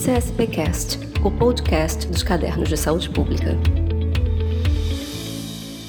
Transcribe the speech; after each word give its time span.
CSPcast, 0.00 0.98
o 1.22 1.30
podcast 1.30 2.06
dos 2.06 2.22
cadernos 2.22 2.70
de 2.70 2.76
saúde 2.78 3.10
pública. 3.10 3.54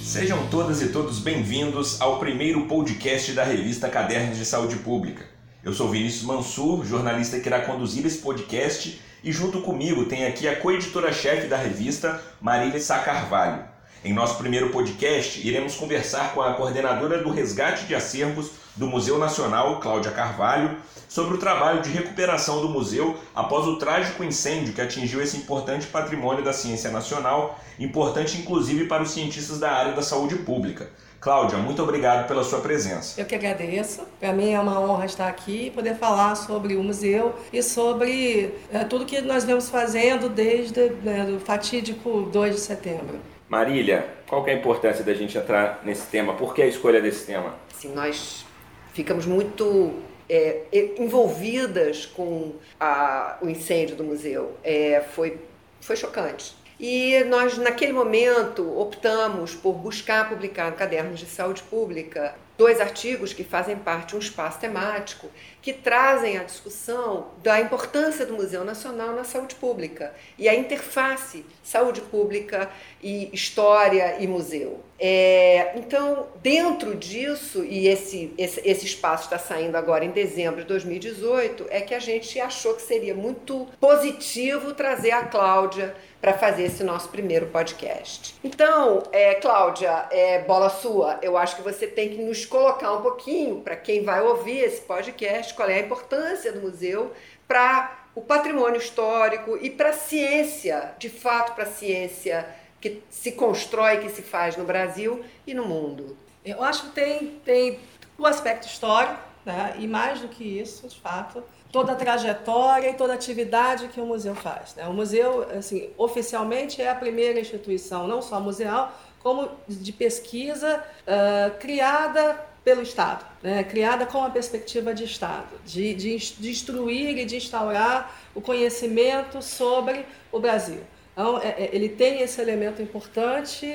Sejam 0.03 0.45
todas 0.47 0.81
e 0.81 0.89
todos 0.89 1.19
bem-vindos 1.19 2.01
ao 2.01 2.19
primeiro 2.19 2.67
podcast 2.67 3.31
da 3.31 3.45
revista 3.45 3.87
Cadernos 3.87 4.37
de 4.37 4.43
Saúde 4.43 4.75
Pública. 4.75 5.25
Eu 5.63 5.71
sou 5.71 5.87
Vinícius 5.87 6.23
Mansur, 6.23 6.85
jornalista 6.85 7.39
que 7.39 7.47
irá 7.47 7.61
conduzir 7.61 8.05
esse 8.05 8.17
podcast, 8.17 8.99
e 9.23 9.31
junto 9.31 9.61
comigo 9.61 10.03
tem 10.03 10.25
aqui 10.25 10.45
a 10.45 10.57
coeditora-chefe 10.57 11.47
da 11.47 11.55
revista, 11.55 12.21
Marília 12.41 12.81
Sá 12.81 12.99
Carvalho. 12.99 13.63
Em 14.03 14.11
nosso 14.11 14.37
primeiro 14.37 14.71
podcast, 14.71 15.39
iremos 15.47 15.75
conversar 15.75 16.33
com 16.33 16.41
a 16.41 16.55
coordenadora 16.55 17.23
do 17.23 17.31
resgate 17.31 17.85
de 17.85 17.95
acervos 17.95 18.51
do 18.75 18.87
Museu 18.87 19.17
Nacional, 19.17 19.79
Cláudia 19.79 20.11
Carvalho, 20.11 20.77
sobre 21.07 21.35
o 21.35 21.37
trabalho 21.37 21.81
de 21.81 21.89
recuperação 21.89 22.61
do 22.61 22.69
museu 22.69 23.17
após 23.35 23.67
o 23.67 23.75
trágico 23.77 24.23
incêndio 24.23 24.73
que 24.73 24.79
atingiu 24.79 25.21
esse 25.21 25.35
importante 25.35 25.87
patrimônio 25.87 26.43
da 26.43 26.53
ciência 26.53 26.89
nacional, 26.89 27.59
importante 27.77 28.37
inclusive 28.37 28.85
para 28.85 29.03
os 29.03 29.11
cientistas 29.11 29.59
da 29.59 29.71
área 29.71 29.91
da 29.91 30.01
saúde 30.01 30.35
pública. 30.37 30.89
Cláudia, 31.19 31.57
muito 31.57 31.83
obrigado 31.83 32.27
pela 32.27 32.43
sua 32.43 32.61
presença. 32.61 33.19
Eu 33.21 33.27
que 33.27 33.35
agradeço. 33.35 34.01
Para 34.19 34.33
mim 34.33 34.53
é 34.53 34.59
uma 34.59 34.79
honra 34.79 35.05
estar 35.05 35.27
aqui 35.27 35.67
e 35.67 35.69
poder 35.69 35.95
falar 35.95 36.33
sobre 36.33 36.75
o 36.75 36.81
museu 36.81 37.35
e 37.53 37.61
sobre 37.61 38.55
é, 38.73 38.83
tudo 38.85 39.05
que 39.05 39.21
nós 39.21 39.43
vemos 39.43 39.69
fazendo 39.69 40.29
desde 40.29 40.89
né, 41.03 41.31
o 41.35 41.39
fatídico 41.39 42.23
2 42.31 42.55
de 42.55 42.61
setembro. 42.61 43.19
Marília, 43.47 44.07
qual 44.27 44.47
é 44.47 44.51
a 44.51 44.55
importância 44.55 45.03
da 45.03 45.13
gente 45.13 45.37
entrar 45.37 45.81
nesse 45.83 46.07
tema? 46.07 46.33
Por 46.33 46.55
que 46.55 46.61
a 46.61 46.67
escolha 46.67 46.99
desse 46.99 47.25
tema? 47.27 47.53
Sim, 47.77 47.93
nós 47.93 48.45
ficamos 48.93 49.25
muito 49.25 49.93
é, 50.29 50.63
envolvidas 50.97 52.05
com 52.05 52.53
a, 52.79 53.37
o 53.41 53.49
incêndio 53.49 53.95
do 53.95 54.03
museu. 54.03 54.55
É, 54.63 55.01
foi, 55.13 55.37
foi 55.81 55.95
chocante. 55.95 56.55
E 56.79 57.23
nós, 57.25 57.57
naquele 57.57 57.93
momento, 57.93 58.79
optamos 58.79 59.53
por 59.53 59.73
buscar 59.73 60.27
publicar 60.29 60.71
no 60.71 60.77
Cadernos 60.77 61.19
de 61.19 61.27
Saúde 61.27 61.61
Pública 61.61 62.33
dois 62.61 62.79
artigos 62.79 63.33
que 63.33 63.43
fazem 63.43 63.75
parte 63.75 64.09
de 64.09 64.17
um 64.17 64.19
espaço 64.19 64.59
temático 64.59 65.27
que 65.63 65.73
trazem 65.73 66.37
a 66.37 66.43
discussão 66.43 67.29
da 67.41 67.59
importância 67.59 68.23
do 68.23 68.35
Museu 68.35 68.63
Nacional 68.63 69.15
na 69.15 69.23
saúde 69.23 69.55
pública 69.55 70.13
e 70.37 70.47
a 70.47 70.53
interface 70.53 71.43
saúde 71.63 72.01
pública 72.01 72.69
e 73.01 73.33
história 73.33 74.17
e 74.19 74.27
museu. 74.27 74.79
É, 74.99 75.71
então, 75.75 76.27
dentro 76.43 76.95
disso, 76.95 77.63
e 77.63 77.87
esse, 77.87 78.31
esse, 78.37 78.61
esse 78.63 78.85
espaço 78.85 79.23
está 79.23 79.39
saindo 79.39 79.75
agora 79.75 80.05
em 80.05 80.11
dezembro 80.11 80.61
de 80.61 80.67
2018, 80.67 81.65
é 81.71 81.81
que 81.81 81.95
a 81.95 81.99
gente 81.99 82.39
achou 82.39 82.75
que 82.75 82.83
seria 82.83 83.15
muito 83.15 83.67
positivo 83.79 84.75
trazer 84.75 85.11
a 85.11 85.23
Cláudia 85.23 85.95
para 86.21 86.33
fazer 86.33 86.63
esse 86.63 86.83
nosso 86.83 87.09
primeiro 87.09 87.47
podcast. 87.47 88.35
Então, 88.43 89.01
é, 89.11 89.35
Cláudia, 89.35 90.07
é, 90.11 90.43
bola 90.43 90.69
sua, 90.69 91.17
eu 91.21 91.35
acho 91.35 91.55
que 91.55 91.63
você 91.63 91.87
tem 91.87 92.09
que 92.09 92.21
nos 92.21 92.45
colocar 92.45 92.93
um 92.93 93.01
pouquinho, 93.01 93.61
para 93.61 93.75
quem 93.75 94.03
vai 94.03 94.21
ouvir 94.21 94.59
esse 94.59 94.81
podcast, 94.81 95.53
qual 95.55 95.67
é 95.67 95.75
a 95.75 95.79
importância 95.79 96.53
do 96.53 96.61
museu 96.61 97.11
para 97.47 98.05
o 98.13 98.21
patrimônio 98.21 98.77
histórico 98.77 99.57
e 99.59 99.69
para 99.69 99.89
a 99.89 99.93
ciência, 99.93 100.93
de 100.99 101.09
fato, 101.09 101.55
para 101.55 101.63
a 101.63 101.71
ciência 101.71 102.47
que 102.79 103.01
se 103.09 103.31
constrói, 103.31 103.97
que 103.97 104.09
se 104.09 104.21
faz 104.21 104.55
no 104.55 104.63
Brasil 104.63 105.23
e 105.45 105.53
no 105.53 105.65
mundo. 105.65 106.15
Eu 106.45 106.63
acho 106.63 106.83
que 106.83 106.91
tem, 106.91 107.39
tem 107.45 107.79
o 108.17 108.25
aspecto 108.25 108.67
histórico, 108.67 109.30
né? 109.45 109.75
e 109.79 109.87
mais 109.87 110.21
do 110.21 110.27
que 110.27 110.43
isso, 110.43 110.87
de 110.87 110.99
fato, 110.99 111.43
toda 111.71 111.93
a 111.93 111.95
trajetória 111.95 112.89
e 112.89 112.93
toda 112.93 113.13
a 113.13 113.15
atividade 113.15 113.87
que 113.87 113.99
o 113.99 114.05
museu 114.05 114.35
faz. 114.35 114.75
Né? 114.75 114.87
O 114.87 114.93
museu, 114.93 115.47
assim, 115.57 115.89
oficialmente 115.97 116.81
é 116.81 116.89
a 116.89 116.95
primeira 116.95 117.39
instituição, 117.39 118.07
não 118.07 118.21
só 118.21 118.39
museal, 118.39 118.91
como 119.19 119.49
de 119.67 119.93
pesquisa 119.93 120.83
uh, 121.01 121.57
criada 121.59 122.47
pelo 122.63 122.81
Estado, 122.81 123.25
né? 123.41 123.63
criada 123.63 124.05
com 124.05 124.23
a 124.23 124.29
perspectiva 124.29 124.93
de 124.93 125.03
Estado, 125.03 125.49
de, 125.65 125.93
de, 125.93 126.17
de 126.17 126.49
instruir 126.49 127.17
e 127.17 127.25
de 127.25 127.37
instaurar 127.37 128.15
o 128.35 128.41
conhecimento 128.41 129.41
sobre 129.41 130.05
o 130.31 130.39
Brasil. 130.39 130.81
Então, 131.13 131.37
é, 131.39 131.49
é, 131.49 131.69
ele 131.73 131.89
tem 131.89 132.21
esse 132.21 132.39
elemento 132.41 132.81
importante 132.81 133.65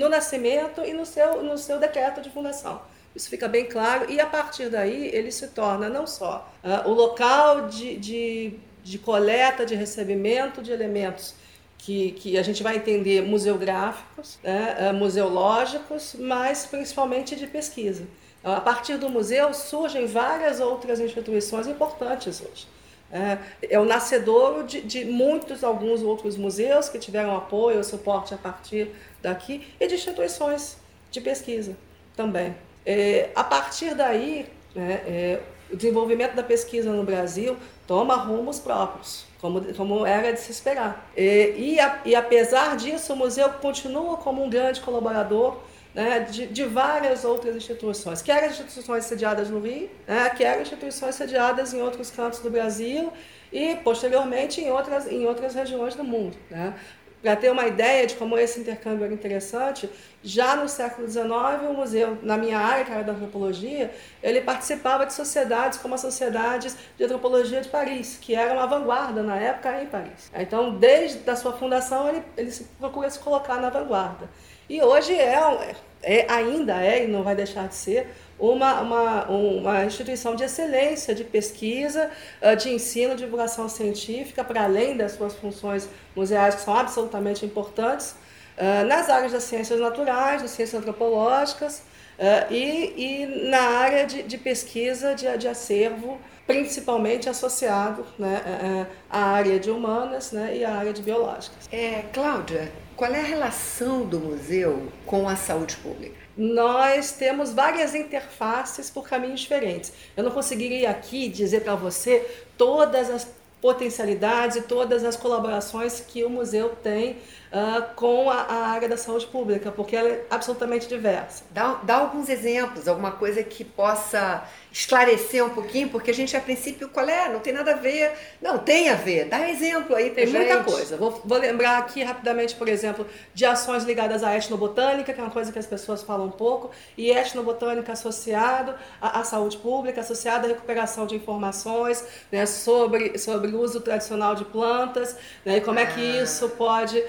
no 0.00 0.08
nascimento 0.08 0.82
e 0.84 0.92
no 0.92 1.04
seu, 1.04 1.42
no 1.42 1.58
seu 1.58 1.78
decreto 1.78 2.20
de 2.20 2.30
fundação. 2.30 2.80
Isso 3.14 3.28
fica 3.28 3.48
bem 3.48 3.64
claro, 3.64 4.10
e 4.10 4.20
a 4.20 4.26
partir 4.26 4.68
daí 4.68 5.08
ele 5.08 5.32
se 5.32 5.48
torna 5.48 5.88
não 5.88 6.06
só 6.06 6.52
uh, 6.62 6.88
o 6.88 6.92
local 6.92 7.68
de, 7.68 7.96
de, 7.96 8.52
de 8.84 8.98
coleta, 8.98 9.66
de 9.66 9.74
recebimento 9.74 10.62
de 10.62 10.70
elementos 10.70 11.34
que, 11.78 12.12
que 12.12 12.38
a 12.38 12.42
gente 12.42 12.62
vai 12.62 12.76
entender 12.76 13.22
museográficos, 13.22 14.38
né, 14.42 14.90
uh, 14.90 14.94
museológicos, 14.94 16.14
mas 16.18 16.66
principalmente 16.66 17.34
de 17.34 17.46
pesquisa. 17.46 18.06
Então, 18.40 18.54
a 18.54 18.60
partir 18.60 18.96
do 18.96 19.08
museu 19.08 19.52
surgem 19.52 20.06
várias 20.06 20.60
outras 20.60 21.00
instituições 21.00 21.66
importantes 21.66 22.40
hoje. 22.40 22.66
É, 23.10 23.38
é 23.70 23.80
o 23.80 23.86
nascedouro 23.86 24.64
de, 24.64 24.82
de, 24.82 25.04
muitos, 25.04 25.64
alguns 25.64 26.02
outros 26.02 26.36
museus 26.36 26.88
que 26.90 26.98
tiveram 26.98 27.34
apoio, 27.34 27.82
suporte 27.82 28.34
a 28.34 28.36
partir 28.36 28.90
daqui 29.22 29.66
e 29.80 29.86
de 29.86 29.94
instituições 29.94 30.76
de 31.10 31.20
pesquisa 31.20 31.76
também. 32.14 32.54
É, 32.90 33.28
a 33.34 33.44
partir 33.44 33.94
daí, 33.94 34.46
né, 34.74 35.02
é, 35.06 35.40
o 35.70 35.76
desenvolvimento 35.76 36.34
da 36.34 36.42
pesquisa 36.42 36.90
no 36.90 37.04
Brasil 37.04 37.54
toma 37.86 38.16
rumos 38.16 38.58
próprios, 38.58 39.26
como, 39.42 39.60
como 39.74 40.06
era 40.06 40.32
de 40.32 40.40
se 40.40 40.50
esperar. 40.50 41.06
É, 41.14 41.50
e, 41.50 41.78
a, 41.78 42.00
e 42.06 42.14
apesar 42.14 42.78
disso, 42.78 43.12
o 43.12 43.16
museu 43.16 43.50
continua 43.50 44.16
como 44.16 44.42
um 44.42 44.48
grande 44.48 44.80
colaborador 44.80 45.58
né, 45.94 46.20
de, 46.20 46.46
de, 46.46 46.64
várias 46.64 47.26
outras 47.26 47.54
instituições, 47.54 48.22
quer 48.22 48.48
instituições 48.48 49.04
sediadas 49.04 49.50
no 49.50 49.60
Rio, 49.60 49.90
né, 50.06 50.30
quer 50.30 50.58
instituições 50.62 51.14
sediadas 51.14 51.74
em 51.74 51.82
outros 51.82 52.10
cantos 52.10 52.38
do 52.38 52.48
Brasil 52.48 53.12
e, 53.52 53.74
posteriormente, 53.84 54.62
em 54.62 54.70
outras, 54.70 55.06
em 55.06 55.26
outras 55.26 55.54
regiões 55.54 55.94
do 55.94 56.04
mundo. 56.04 56.38
Né. 56.50 56.72
Para 57.20 57.34
ter 57.34 57.50
uma 57.50 57.66
ideia 57.66 58.06
de 58.06 58.14
como 58.14 58.38
esse 58.38 58.60
intercâmbio 58.60 59.04
era 59.04 59.12
interessante, 59.12 59.90
já 60.22 60.54
no 60.56 60.68
século 60.68 61.08
XIX, 61.08 61.26
o 61.68 61.72
museu, 61.72 62.18
na 62.22 62.36
minha 62.36 62.58
área, 62.58 62.84
que 62.84 62.92
era 62.92 63.02
da 63.02 63.12
antropologia, 63.12 63.92
ele 64.22 64.40
participava 64.40 65.04
de 65.04 65.12
sociedades 65.12 65.78
como 65.78 65.94
as 65.94 66.00
sociedades 66.00 66.76
de 66.96 67.04
antropologia 67.04 67.60
de 67.60 67.68
Paris, 67.68 68.18
que 68.20 68.34
era 68.34 68.54
uma 68.54 68.66
vanguarda 68.66 69.22
na 69.22 69.36
época 69.36 69.82
em 69.82 69.86
Paris. 69.86 70.30
Então, 70.34 70.76
desde 70.76 71.28
a 71.28 71.36
sua 71.36 71.52
fundação, 71.52 72.08
ele, 72.08 72.22
ele 72.36 72.52
procura 72.78 73.10
se 73.10 73.18
colocar 73.18 73.60
na 73.60 73.70
vanguarda. 73.70 74.28
E 74.68 74.82
hoje 74.82 75.14
é, 75.14 75.74
é, 76.02 76.30
ainda 76.30 76.82
é, 76.82 77.04
e 77.04 77.08
não 77.08 77.22
vai 77.22 77.34
deixar 77.34 77.68
de 77.68 77.74
ser, 77.74 78.08
uma, 78.38 78.80
uma, 78.80 79.24
uma 79.26 79.84
instituição 79.84 80.36
de 80.36 80.44
excelência 80.44 81.14
de 81.14 81.24
pesquisa, 81.24 82.10
ah, 82.40 82.54
de 82.54 82.70
ensino, 82.70 83.16
divulgação 83.16 83.68
científica, 83.68 84.44
para 84.44 84.64
além 84.64 84.96
das 84.96 85.12
suas 85.12 85.34
funções 85.34 85.88
museais, 86.14 86.54
que 86.54 86.60
são 86.60 86.76
absolutamente 86.76 87.44
importantes, 87.44 88.14
ah, 88.56 88.84
nas 88.84 89.08
áreas 89.08 89.32
das 89.32 89.42
ciências 89.44 89.80
naturais, 89.80 90.42
das 90.42 90.52
ciências 90.52 90.80
antropológicas 90.80 91.82
ah, 92.18 92.46
e, 92.50 92.94
e 92.96 93.48
na 93.50 93.60
área 93.60 94.06
de, 94.06 94.22
de 94.22 94.38
pesquisa 94.38 95.14
de, 95.14 95.36
de 95.36 95.48
acervo, 95.48 96.18
principalmente 96.46 97.28
associado 97.28 98.06
né, 98.18 98.86
à 99.10 99.32
área 99.32 99.60
de 99.60 99.70
humanas 99.70 100.32
né, 100.32 100.56
e 100.56 100.64
à 100.64 100.76
área 100.76 100.94
de 100.94 101.02
biológicas. 101.02 101.68
É, 101.70 102.04
Cláudia, 102.10 102.72
qual 102.96 103.12
é 103.12 103.20
a 103.20 103.24
relação 103.24 104.06
do 104.06 104.18
museu 104.18 104.90
com 105.04 105.28
a 105.28 105.36
saúde 105.36 105.76
pública? 105.76 106.17
Nós 106.38 107.10
temos 107.10 107.52
várias 107.52 107.96
interfaces 107.96 108.88
por 108.88 109.08
caminhos 109.08 109.40
diferentes. 109.40 109.92
Eu 110.16 110.22
não 110.22 110.30
conseguiria 110.30 110.88
aqui 110.88 111.28
dizer 111.28 111.62
para 111.62 111.74
você 111.74 112.24
todas 112.56 113.10
as 113.10 113.28
potencialidades 113.60 114.56
e 114.56 114.62
todas 114.62 115.02
as 115.02 115.16
colaborações 115.16 115.98
que 115.98 116.22
o 116.22 116.30
museu 116.30 116.76
tem 116.80 117.16
uh, 117.52 117.94
com 117.94 118.30
a, 118.30 118.42
a, 118.42 118.68
área 118.68 118.88
da 118.88 118.96
saúde 118.96 119.26
pública, 119.26 119.70
porque 119.70 119.96
ela 119.96 120.08
é 120.08 120.26
absolutamente 120.30 120.88
diversa. 120.88 121.44
Dá, 121.50 121.74
dá 121.82 121.96
alguns 121.96 122.28
exemplos, 122.28 122.88
alguma 122.88 123.12
coisa 123.12 123.42
que 123.42 123.64
possa 123.64 124.44
esclarecer 124.70 125.44
um 125.44 125.50
pouquinho, 125.50 125.88
porque 125.88 126.10
a 126.10 126.14
gente, 126.14 126.36
a 126.36 126.40
princípio, 126.40 126.88
qual 126.88 127.08
é? 127.08 127.28
Não 127.28 127.40
tem 127.40 127.52
nada 127.52 127.72
a 127.72 127.76
ver. 127.76 128.12
Não, 128.40 128.58
tem 128.58 128.90
a 128.90 128.94
ver. 128.94 129.24
Dá 129.24 129.48
exemplo 129.48 129.96
aí 129.96 130.10
pra 130.10 130.22
tem 130.22 130.26
gente. 130.26 130.46
muita 130.46 130.64
coisa. 130.64 130.96
Vou, 130.96 131.22
vou 131.24 131.38
lembrar 131.38 131.78
aqui 131.78 132.02
rapidamente, 132.02 132.54
por 132.54 132.68
exemplo, 132.68 133.06
de 133.34 133.44
ações 133.44 133.84
ligadas 133.84 134.22
à 134.22 134.36
etnobotânica, 134.36 135.12
que 135.12 135.20
é 135.20 135.22
uma 135.22 135.32
coisa 135.32 135.50
que 135.50 135.58
as 135.58 135.66
pessoas 135.66 136.02
falam 136.02 136.26
um 136.26 136.30
pouco, 136.30 136.70
e 136.96 137.10
etnobotânica 137.10 137.92
associado 137.92 138.74
à, 139.00 139.20
à 139.20 139.24
saúde 139.24 139.56
pública, 139.56 140.00
associada 140.00 140.46
à 140.46 140.48
recuperação 140.48 141.06
de 141.06 141.16
informações 141.16 142.04
né, 142.30 142.46
sobre, 142.46 143.18
sobre 143.18 143.50
o 143.50 143.60
uso 143.60 143.80
tradicional 143.80 144.34
de 144.34 144.44
plantas 144.44 145.16
né, 145.44 145.56
e 145.56 145.60
como 145.60 145.78
é 145.78 145.86
que 145.86 146.00
ah. 146.00 146.22
isso 146.22 146.48
pode 146.50 146.98
uh, 146.98 147.04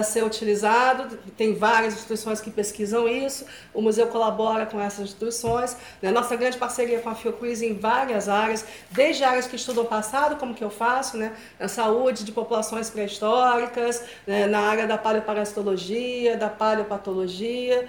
uh, 0.00 0.04
ser 0.04 0.24
utilizado. 0.24 1.18
Tem 1.36 1.54
várias 1.54 1.94
instituições 1.94 2.40
que 2.40 2.50
pesquisam 2.50 3.08
isso, 3.08 3.44
o 3.72 3.80
museu 3.80 4.06
colabora 4.06 4.66
com 4.66 4.80
essas 4.80 5.04
instituições. 5.04 5.76
Né, 6.00 6.10
nossa 6.10 6.36
grande 6.36 6.56
parceria 6.58 7.00
com 7.00 7.08
a 7.08 7.14
Fiocruz 7.14 7.62
em 7.62 7.74
várias 7.74 8.28
áreas, 8.28 8.64
desde 8.90 9.24
áreas 9.24 9.46
que 9.46 9.56
estudam 9.56 9.84
o 9.84 9.86
passado, 9.86 10.36
como 10.36 10.54
que 10.54 10.64
eu 10.64 10.70
faço, 10.70 11.16
né, 11.16 11.32
na 11.58 11.68
saúde 11.68 12.24
de 12.24 12.32
populações 12.32 12.90
pré-históricas, 12.90 14.02
né, 14.26 14.46
na 14.46 14.60
área 14.60 14.86
da 14.86 14.98
paleoparasitologia, 14.98 16.36
da 16.36 16.48
paleopatologia, 16.48 17.88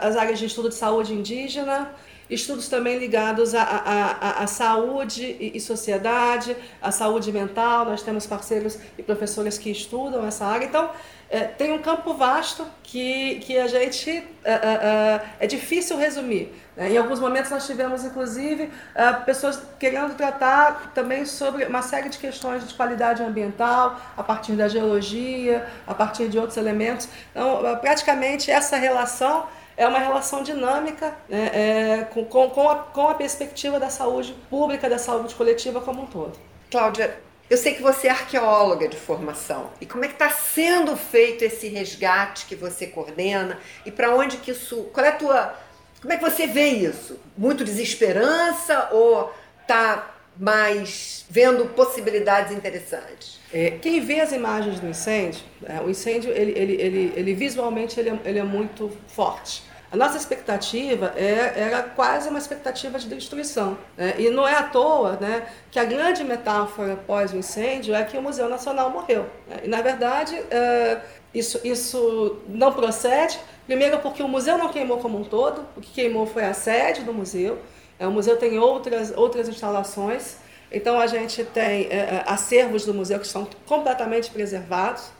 as 0.00 0.16
áreas 0.16 0.38
de 0.38 0.46
estudo 0.46 0.68
de 0.68 0.74
saúde 0.74 1.12
indígena, 1.12 1.90
estudos 2.30 2.68
também 2.68 2.98
ligados 2.98 3.54
à, 3.54 4.46
saúde 4.46 5.24
e, 5.24 5.52
e, 5.56 5.60
sociedade, 5.60 6.56
à 6.80 6.92
saúde 6.92 7.32
mental. 7.32 7.84
Nós 7.84 8.02
temos 8.02 8.26
parceiros 8.26 8.78
e 8.96 9.02
professores 9.02 9.58
que 9.58 9.70
estudam 9.70 10.24
essa 10.24 10.46
área. 10.46 10.64
Então, 10.64 10.90
é, 11.28 11.44
tem 11.44 11.72
um 11.72 11.78
campo 11.78 12.12
vasto 12.14 12.66
que, 12.82 13.36
que 13.36 13.56
a 13.56 13.68
gente. 13.68 14.10
É, 14.42 14.52
é, 14.52 15.20
é 15.40 15.46
difícil 15.46 15.96
resumir. 15.96 16.52
Né? 16.76 16.90
Em 16.90 16.96
alguns 16.96 17.20
momentos, 17.20 17.50
nós 17.52 17.66
tivemos, 17.66 18.04
inclusive, 18.04 18.68
é, 18.94 19.12
pessoas 19.12 19.62
querendo 19.78 20.16
tratar 20.16 20.92
também 20.92 21.24
sobre 21.24 21.64
uma 21.64 21.82
série 21.82 22.08
de 22.08 22.18
questões 22.18 22.66
de 22.66 22.74
qualidade 22.74 23.22
ambiental, 23.22 24.00
a 24.16 24.22
partir 24.24 24.52
da 24.52 24.66
geologia, 24.66 25.68
a 25.86 25.94
partir 25.94 26.28
de 26.28 26.36
outros 26.36 26.56
elementos. 26.56 27.08
Então, 27.30 27.64
é, 27.64 27.76
praticamente, 27.76 28.50
essa 28.50 28.76
relação 28.76 29.46
é 29.80 29.88
uma 29.88 29.98
relação 29.98 30.42
dinâmica 30.42 31.16
né, 31.26 31.50
é, 31.54 32.04
com, 32.12 32.22
com, 32.26 32.68
a, 32.68 32.76
com 32.76 33.08
a 33.08 33.14
perspectiva 33.14 33.80
da 33.80 33.88
saúde 33.88 34.36
pública, 34.50 34.90
da 34.90 34.98
saúde 34.98 35.34
coletiva 35.34 35.80
como 35.80 36.02
um 36.02 36.06
todo. 36.06 36.38
Cláudia, 36.70 37.18
eu 37.48 37.56
sei 37.56 37.72
que 37.72 37.80
você 37.80 38.08
é 38.08 38.10
arqueóloga 38.10 38.86
de 38.86 38.98
formação. 38.98 39.70
E 39.80 39.86
como 39.86 40.04
é 40.04 40.08
que 40.08 40.12
está 40.12 40.28
sendo 40.28 40.94
feito 40.98 41.46
esse 41.46 41.66
resgate 41.68 42.44
que 42.44 42.54
você 42.54 42.88
coordena? 42.88 43.58
E 43.86 43.90
para 43.90 44.14
onde 44.14 44.36
que 44.36 44.50
isso. 44.50 44.90
Qual 44.92 45.04
é 45.04 45.08
a 45.08 45.12
tua. 45.12 45.54
Como 46.02 46.12
é 46.12 46.18
que 46.18 46.22
você 46.22 46.46
vê 46.46 46.68
isso? 46.68 47.18
Muito 47.36 47.64
desesperança 47.64 48.90
ou 48.92 49.32
tá 49.66 50.14
mais 50.36 51.24
vendo 51.30 51.64
possibilidades 51.70 52.52
interessantes? 52.52 53.40
É, 53.50 53.70
quem 53.70 53.98
vê 54.00 54.20
as 54.20 54.32
imagens 54.32 54.78
do 54.78 54.86
incêndio, 54.86 55.40
é, 55.64 55.80
o 55.80 55.88
incêndio 55.88 56.30
ele, 56.32 56.52
ele, 56.52 56.72
ele, 56.74 57.12
ele 57.16 57.34
visualmente 57.34 57.98
ele 57.98 58.10
é, 58.10 58.18
ele 58.26 58.38
é 58.38 58.44
muito 58.44 58.90
forte. 59.08 59.69
A 59.92 59.96
nossa 59.96 60.16
expectativa 60.16 61.12
é, 61.16 61.52
era 61.56 61.82
quase 61.82 62.28
uma 62.28 62.38
expectativa 62.38 62.96
de 62.96 63.08
destruição. 63.08 63.76
Né? 63.96 64.14
E 64.18 64.30
não 64.30 64.46
é 64.46 64.54
à 64.54 64.62
toa 64.62 65.18
né, 65.20 65.46
que 65.68 65.80
a 65.80 65.84
grande 65.84 66.22
metáfora 66.22 66.92
após 66.92 67.32
o 67.32 67.36
incêndio 67.36 67.92
é 67.94 68.04
que 68.04 68.16
o 68.16 68.22
Museu 68.22 68.48
Nacional 68.48 68.90
morreu. 68.90 69.26
Né? 69.48 69.62
E, 69.64 69.68
na 69.68 69.82
verdade, 69.82 70.36
é, 70.48 71.00
isso, 71.34 71.60
isso 71.64 72.38
não 72.48 72.72
procede, 72.72 73.40
primeiro 73.66 73.98
porque 73.98 74.22
o 74.22 74.28
museu 74.28 74.56
não 74.56 74.68
queimou 74.68 74.98
como 74.98 75.18
um 75.18 75.24
todo, 75.24 75.66
o 75.76 75.80
que 75.80 75.90
queimou 75.90 76.24
foi 76.24 76.44
a 76.44 76.54
sede 76.54 77.02
do 77.02 77.12
museu. 77.12 77.58
É, 77.98 78.06
o 78.06 78.12
museu 78.12 78.36
tem 78.36 78.60
outras, 78.60 79.12
outras 79.16 79.48
instalações, 79.48 80.36
então 80.70 81.00
a 81.00 81.08
gente 81.08 81.42
tem 81.44 81.88
é, 81.90 82.22
acervos 82.26 82.84
do 82.84 82.94
museu 82.94 83.18
que 83.18 83.26
estão 83.26 83.46
completamente 83.66 84.30
preservados. 84.30 85.10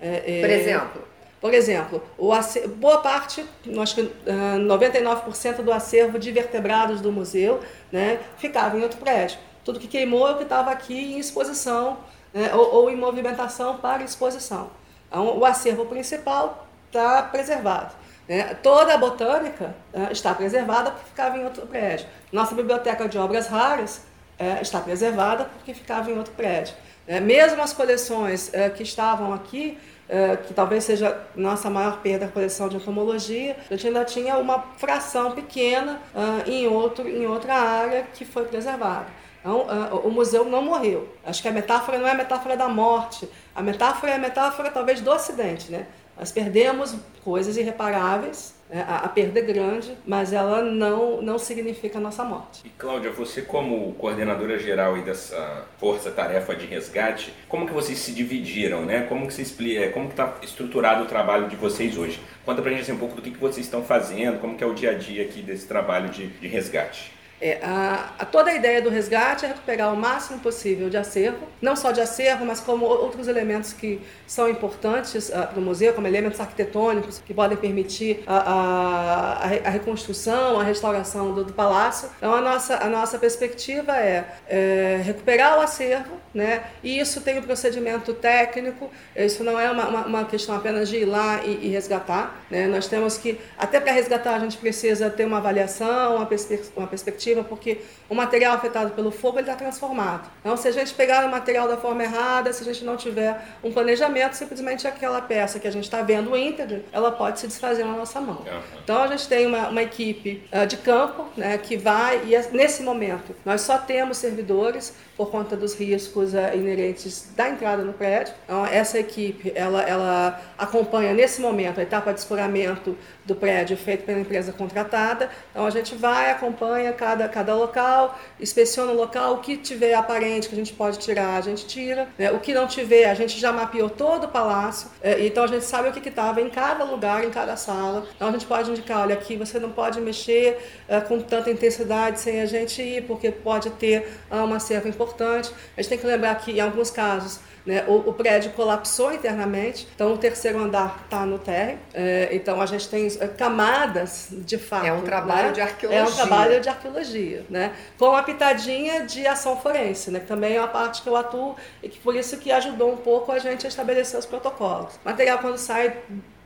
É, 0.00 0.38
é 0.38 0.40
Por 0.40 0.50
exemplo? 0.50 1.13
Por 1.44 1.52
exemplo, 1.52 2.02
acervo, 2.32 2.74
boa 2.76 3.02
parte, 3.02 3.44
acho 3.78 3.94
que 3.96 4.00
uh, 4.00 4.14
ah, 4.26 4.56
99% 4.58 5.56
do 5.56 5.70
acervo 5.70 6.18
de 6.18 6.32
vertebrados 6.32 7.02
do 7.02 7.12
museu 7.12 7.60
né, 7.92 8.18
ficava 8.38 8.78
em 8.78 8.82
outro 8.82 8.98
prédio. 8.98 9.36
Tudo 9.62 9.78
que 9.78 9.86
queimou 9.86 10.26
é 10.26 10.32
o 10.32 10.36
que 10.38 10.44
estava 10.44 10.70
aqui 10.70 10.94
em 10.94 11.18
exposição 11.18 11.98
né, 12.32 12.54
ou, 12.54 12.76
ou, 12.76 12.90
em 12.90 12.96
movimentação 12.96 13.76
para 13.76 14.02
exposição. 14.02 14.70
Então, 15.06 15.36
o 15.36 15.44
acervo 15.44 15.84
principal 15.84 16.66
está 16.86 17.22
preservado. 17.24 17.94
Né? 18.26 18.54
Toda 18.62 18.94
a 18.94 18.96
botânica 18.96 19.76
uh, 19.92 20.10
está 20.10 20.34
preservada 20.34 20.92
porque 20.92 21.10
ficava 21.10 21.36
em 21.36 21.44
outro 21.44 21.66
prédio. 21.66 22.06
Nossa 22.32 22.54
biblioteca 22.54 23.06
de 23.06 23.18
obras 23.18 23.48
raras 23.48 23.98
uh, 24.40 24.62
está 24.62 24.80
preservada 24.80 25.44
porque 25.44 25.74
ficava 25.74 26.10
em 26.10 26.16
outro 26.16 26.32
prédio. 26.32 26.74
Né? 27.06 27.20
Mesmo 27.20 27.62
as 27.62 27.72
coleções 27.72 28.48
uh, 28.48 28.72
que 28.74 28.82
estavam 28.82 29.32
aqui 29.32 29.78
é, 30.06 30.36
que 30.36 30.52
talvez 30.52 30.84
seja 30.84 31.18
nossa 31.34 31.70
maior 31.70 32.00
perda 32.02 32.26
a 32.26 32.28
coleção 32.28 32.68
de 32.68 32.76
entomologia, 32.76 33.56
a 33.70 33.74
gente 33.74 33.86
ainda 33.86 34.04
tinha 34.04 34.36
uma 34.36 34.60
fração 34.76 35.32
pequena 35.32 35.98
uh, 36.14 36.48
em, 36.48 36.68
outro, 36.68 37.08
em 37.08 37.26
outra 37.26 37.54
área 37.54 38.06
que 38.12 38.22
foi 38.22 38.44
preservada. 38.44 39.06
Então, 39.40 39.62
uh, 39.62 40.06
o 40.06 40.10
museu 40.10 40.44
não 40.44 40.60
morreu. 40.60 41.08
Acho 41.24 41.40
que 41.40 41.48
a 41.48 41.52
metáfora 41.52 41.98
não 41.98 42.06
é 42.06 42.10
a 42.10 42.14
metáfora 42.14 42.54
da 42.54 42.68
morte, 42.68 43.26
a 43.54 43.62
metáfora 43.62 44.12
é 44.12 44.16
a 44.16 44.18
metáfora 44.18 44.70
talvez 44.70 45.00
do 45.00 45.10
acidente. 45.10 45.72
Né? 45.72 45.86
Nós 46.18 46.30
perdemos 46.30 46.94
coisas 47.24 47.56
irreparáveis 47.56 48.53
é, 48.53 48.53
a, 48.72 49.04
a, 49.04 49.08
perda 49.08 49.40
é 49.40 49.42
grande, 49.42 49.96
mas 50.06 50.32
ela 50.32 50.62
não, 50.62 51.20
não 51.20 51.38
significa 51.38 51.98
a 51.98 52.00
nossa 52.00 52.24
morte. 52.24 52.62
E 52.64 52.68
Cláudia, 52.70 53.10
você 53.10 53.42
como 53.42 53.92
coordenadora 53.94 54.58
geral 54.58 54.96
dessa 55.02 55.66
força-tarefa 55.78 56.54
de 56.56 56.66
resgate, 56.66 57.32
como 57.48 57.66
que 57.66 57.72
vocês 57.72 57.98
se 57.98 58.12
dividiram, 58.12 58.84
né? 58.84 59.02
Como 59.08 59.26
que 59.26 59.40
explica, 59.42 59.80
é, 59.80 60.04
está 60.08 60.38
estruturado 60.42 61.04
o 61.04 61.06
trabalho 61.06 61.48
de 61.48 61.56
vocês 61.56 61.96
hoje? 61.96 62.20
Conta 62.44 62.62
pra 62.62 62.70
gente 62.70 62.82
assim, 62.82 62.92
um 62.92 62.98
pouco 62.98 63.16
do 63.16 63.22
que, 63.22 63.30
que 63.30 63.38
vocês 63.38 63.66
estão 63.66 63.84
fazendo, 63.84 64.40
como 64.40 64.56
que 64.56 64.64
é 64.64 64.66
o 64.66 64.74
dia 64.74 64.90
a 64.90 64.94
dia 64.94 65.22
aqui 65.24 65.42
desse 65.42 65.66
trabalho 65.66 66.08
de, 66.08 66.26
de 66.26 66.48
resgate. 66.48 67.12
É, 67.44 67.58
a, 67.62 68.14
a, 68.20 68.24
toda 68.24 68.50
a 68.50 68.54
ideia 68.54 68.80
do 68.80 68.88
resgate 68.88 69.44
é 69.44 69.48
recuperar 69.48 69.92
o 69.92 69.96
máximo 69.98 70.40
possível 70.40 70.88
de 70.88 70.96
acervo, 70.96 71.46
não 71.60 71.76
só 71.76 71.92
de 71.92 72.00
acervo, 72.00 72.42
mas 72.46 72.58
como 72.58 72.86
outros 72.86 73.28
elementos 73.28 73.74
que 73.74 74.00
são 74.26 74.48
importantes 74.48 75.28
uh, 75.28 75.32
para 75.48 75.58
o 75.58 75.60
museu, 75.60 75.92
como 75.92 76.06
elementos 76.06 76.40
arquitetônicos 76.40 77.18
que 77.18 77.34
podem 77.34 77.58
permitir 77.58 78.24
a, 78.26 78.38
a, 78.38 79.42
a 79.42 79.68
reconstrução, 79.68 80.58
a 80.58 80.64
restauração 80.64 81.34
do, 81.34 81.44
do, 81.44 81.52
palácio. 81.52 82.08
Então, 82.16 82.32
a 82.32 82.40
nossa, 82.40 82.78
a 82.78 82.88
nossa 82.88 83.18
perspectiva 83.18 83.94
é, 83.94 84.24
é, 84.48 85.02
recuperar 85.04 85.58
o 85.58 85.60
acervo, 85.60 86.23
né? 86.34 86.64
e 86.82 86.98
isso 86.98 87.20
tem 87.20 87.38
um 87.38 87.42
procedimento 87.42 88.12
técnico, 88.12 88.90
isso 89.14 89.44
não 89.44 89.58
é 89.58 89.70
uma, 89.70 89.88
uma, 89.88 90.06
uma 90.06 90.24
questão 90.24 90.56
apenas 90.56 90.88
de 90.88 90.98
ir 90.98 91.04
lá 91.04 91.42
e, 91.44 91.66
e 91.66 91.68
resgatar. 91.68 92.44
Né? 92.50 92.66
Nós 92.66 92.88
temos 92.88 93.16
que, 93.16 93.38
até 93.56 93.80
para 93.80 93.92
resgatar, 93.92 94.34
a 94.34 94.38
gente 94.40 94.56
precisa 94.56 95.08
ter 95.08 95.24
uma 95.24 95.38
avaliação, 95.38 96.16
uma, 96.16 96.26
perspe 96.26 96.60
uma 96.76 96.86
perspectiva 96.86 97.44
porque 97.44 97.80
o 98.08 98.14
material 98.14 98.54
afetado 98.54 98.90
pelo 98.92 99.10
fogo 99.10 99.38
está 99.38 99.54
transformado. 99.54 100.28
Então, 100.40 100.56
se 100.56 100.68
a 100.68 100.72
gente 100.72 100.92
pegar 100.94 101.24
o 101.26 101.30
material 101.30 101.68
da 101.68 101.76
forma 101.76 102.02
errada, 102.02 102.52
se 102.52 102.62
a 102.62 102.66
gente 102.66 102.84
não 102.84 102.96
tiver 102.96 103.40
um 103.62 103.72
planejamento, 103.72 104.34
simplesmente 104.34 104.86
aquela 104.86 105.20
peça 105.20 105.58
que 105.58 105.68
a 105.68 105.70
gente 105.70 105.84
está 105.84 106.02
vendo 106.02 106.36
íntegra, 106.36 106.84
ela 106.92 107.12
pode 107.12 107.40
se 107.40 107.46
desfazer 107.46 107.84
na 107.84 107.92
nossa 107.92 108.20
mão. 108.20 108.42
Uhum. 108.46 108.60
Então, 108.82 109.02
a 109.02 109.06
gente 109.06 109.28
tem 109.28 109.46
uma, 109.46 109.68
uma 109.68 109.82
equipe 109.82 110.42
uh, 110.52 110.66
de 110.66 110.76
campo 110.76 111.28
né, 111.36 111.56
que 111.58 111.76
vai, 111.76 112.22
e 112.26 112.34
é, 112.34 112.48
nesse 112.52 112.82
momento, 112.82 113.34
nós 113.44 113.60
só 113.60 113.78
temos 113.78 114.18
servidores 114.18 114.94
por 115.16 115.30
conta 115.30 115.56
dos 115.56 115.74
riscos 115.74 116.23
uh, 116.32 116.54
inerentes 116.54 117.28
da 117.36 117.48
entrada 117.48 117.82
no 117.82 117.92
prédio. 117.92 118.32
Então, 118.44 118.64
essa 118.64 118.98
equipe, 118.98 119.52
ela, 119.54 119.82
ela 119.82 120.40
acompanha 120.56 121.12
nesse 121.12 121.40
momento 121.40 121.80
a 121.80 121.82
etapa 121.82 122.14
de 122.14 122.20
escoramento 122.20 122.96
do 123.24 123.34
prédio 123.34 123.76
feito 123.76 124.04
pela 124.04 124.20
empresa 124.20 124.52
contratada. 124.52 125.28
Então, 125.50 125.66
a 125.66 125.70
gente 125.70 125.94
vai, 125.94 126.30
acompanha 126.30 126.92
cada, 126.92 127.28
cada 127.28 127.54
local, 127.54 128.18
inspeciona 128.40 128.92
o 128.92 128.96
local, 128.96 129.34
o 129.34 129.38
que 129.38 129.56
tiver 129.56 129.94
aparente 129.94 130.48
que 130.48 130.54
a 130.54 130.58
gente 130.58 130.72
pode 130.72 130.98
tirar, 130.98 131.36
a 131.36 131.40
gente 131.40 131.66
tira. 131.66 132.08
Né? 132.18 132.30
O 132.30 132.38
que 132.38 132.54
não 132.54 132.66
tiver, 132.66 133.10
a 133.10 133.14
gente 133.14 133.38
já 133.38 133.52
mapeou 133.52 133.90
todo 133.90 134.24
o 134.24 134.28
palácio, 134.28 134.88
é, 135.02 135.26
então 135.26 135.44
a 135.44 135.46
gente 135.46 135.64
sabe 135.64 135.88
o 135.88 135.92
que 135.92 136.08
estava 136.08 136.40
em 136.40 136.48
cada 136.48 136.84
lugar, 136.84 137.24
em 137.24 137.30
cada 137.30 137.56
sala. 137.56 138.06
Então 138.14 138.28
a 138.28 138.32
gente 138.32 138.46
pode 138.46 138.70
indicar, 138.70 139.02
olha, 139.02 139.14
aqui 139.14 139.36
você 139.36 139.58
não 139.58 139.70
pode 139.70 140.00
mexer 140.00 140.58
é, 140.88 141.00
com 141.00 141.20
tanta 141.20 141.50
intensidade 141.50 142.20
sem 142.20 142.40
a 142.40 142.46
gente 142.46 142.80
ir, 142.82 143.02
porque 143.06 143.30
pode 143.30 143.70
ter 143.70 144.08
ah, 144.30 144.44
uma 144.44 144.60
cerca 144.60 144.88
importante. 144.88 145.50
A 145.76 145.80
gente 145.80 145.88
tem 145.88 145.98
que 145.98 146.06
lembrar 146.14 146.34
que, 146.36 146.52
em 146.52 146.60
alguns 146.60 146.90
casos, 146.90 147.40
né? 147.66 147.84
O, 147.88 148.10
o, 148.10 148.12
prédio 148.12 148.52
colapsou 148.52 149.12
internamente, 149.14 149.88
então 149.94 150.12
o 150.12 150.18
terceiro 150.18 150.58
andar 150.58 151.00
está 151.04 151.24
no 151.24 151.38
térreo. 151.38 151.78
É, 151.94 152.28
então 152.32 152.60
a 152.60 152.66
gente 152.66 152.88
tem 152.88 153.06
é, 153.06 153.26
camadas 153.26 154.28
de 154.30 154.58
fato. 154.58 154.86
É 154.86 154.92
um 154.92 155.00
trabalho 155.00 155.48
né? 155.48 155.52
de 155.52 155.60
arqueologia. 155.62 156.04
É 156.04 156.06
um 156.06 156.14
trabalho 156.14 156.60
de 156.60 156.68
arqueologia, 156.68 157.46
né? 157.48 157.72
com 157.98 158.10
uma 158.10 158.22
pitadinha 158.22 159.06
de 159.06 159.26
ação 159.26 159.56
forense, 159.56 160.10
né? 160.10 160.20
que 160.20 160.26
também 160.26 160.56
é 160.56 160.60
uma 160.60 160.68
parte 160.68 161.00
que 161.00 161.08
eu 161.08 161.16
atuo 161.16 161.56
e 161.82 161.88
que 161.88 161.98
por 161.98 162.14
isso 162.14 162.36
que 162.36 162.52
ajudou 162.52 162.92
um 162.92 162.98
pouco 162.98 163.32
a 163.32 163.38
gente 163.38 163.64
a 163.64 163.68
estabelecer 163.68 164.18
os 164.18 164.26
protocolos. 164.26 164.94
O 164.96 165.08
material 165.08 165.38
quando 165.38 165.56
sai 165.56 165.96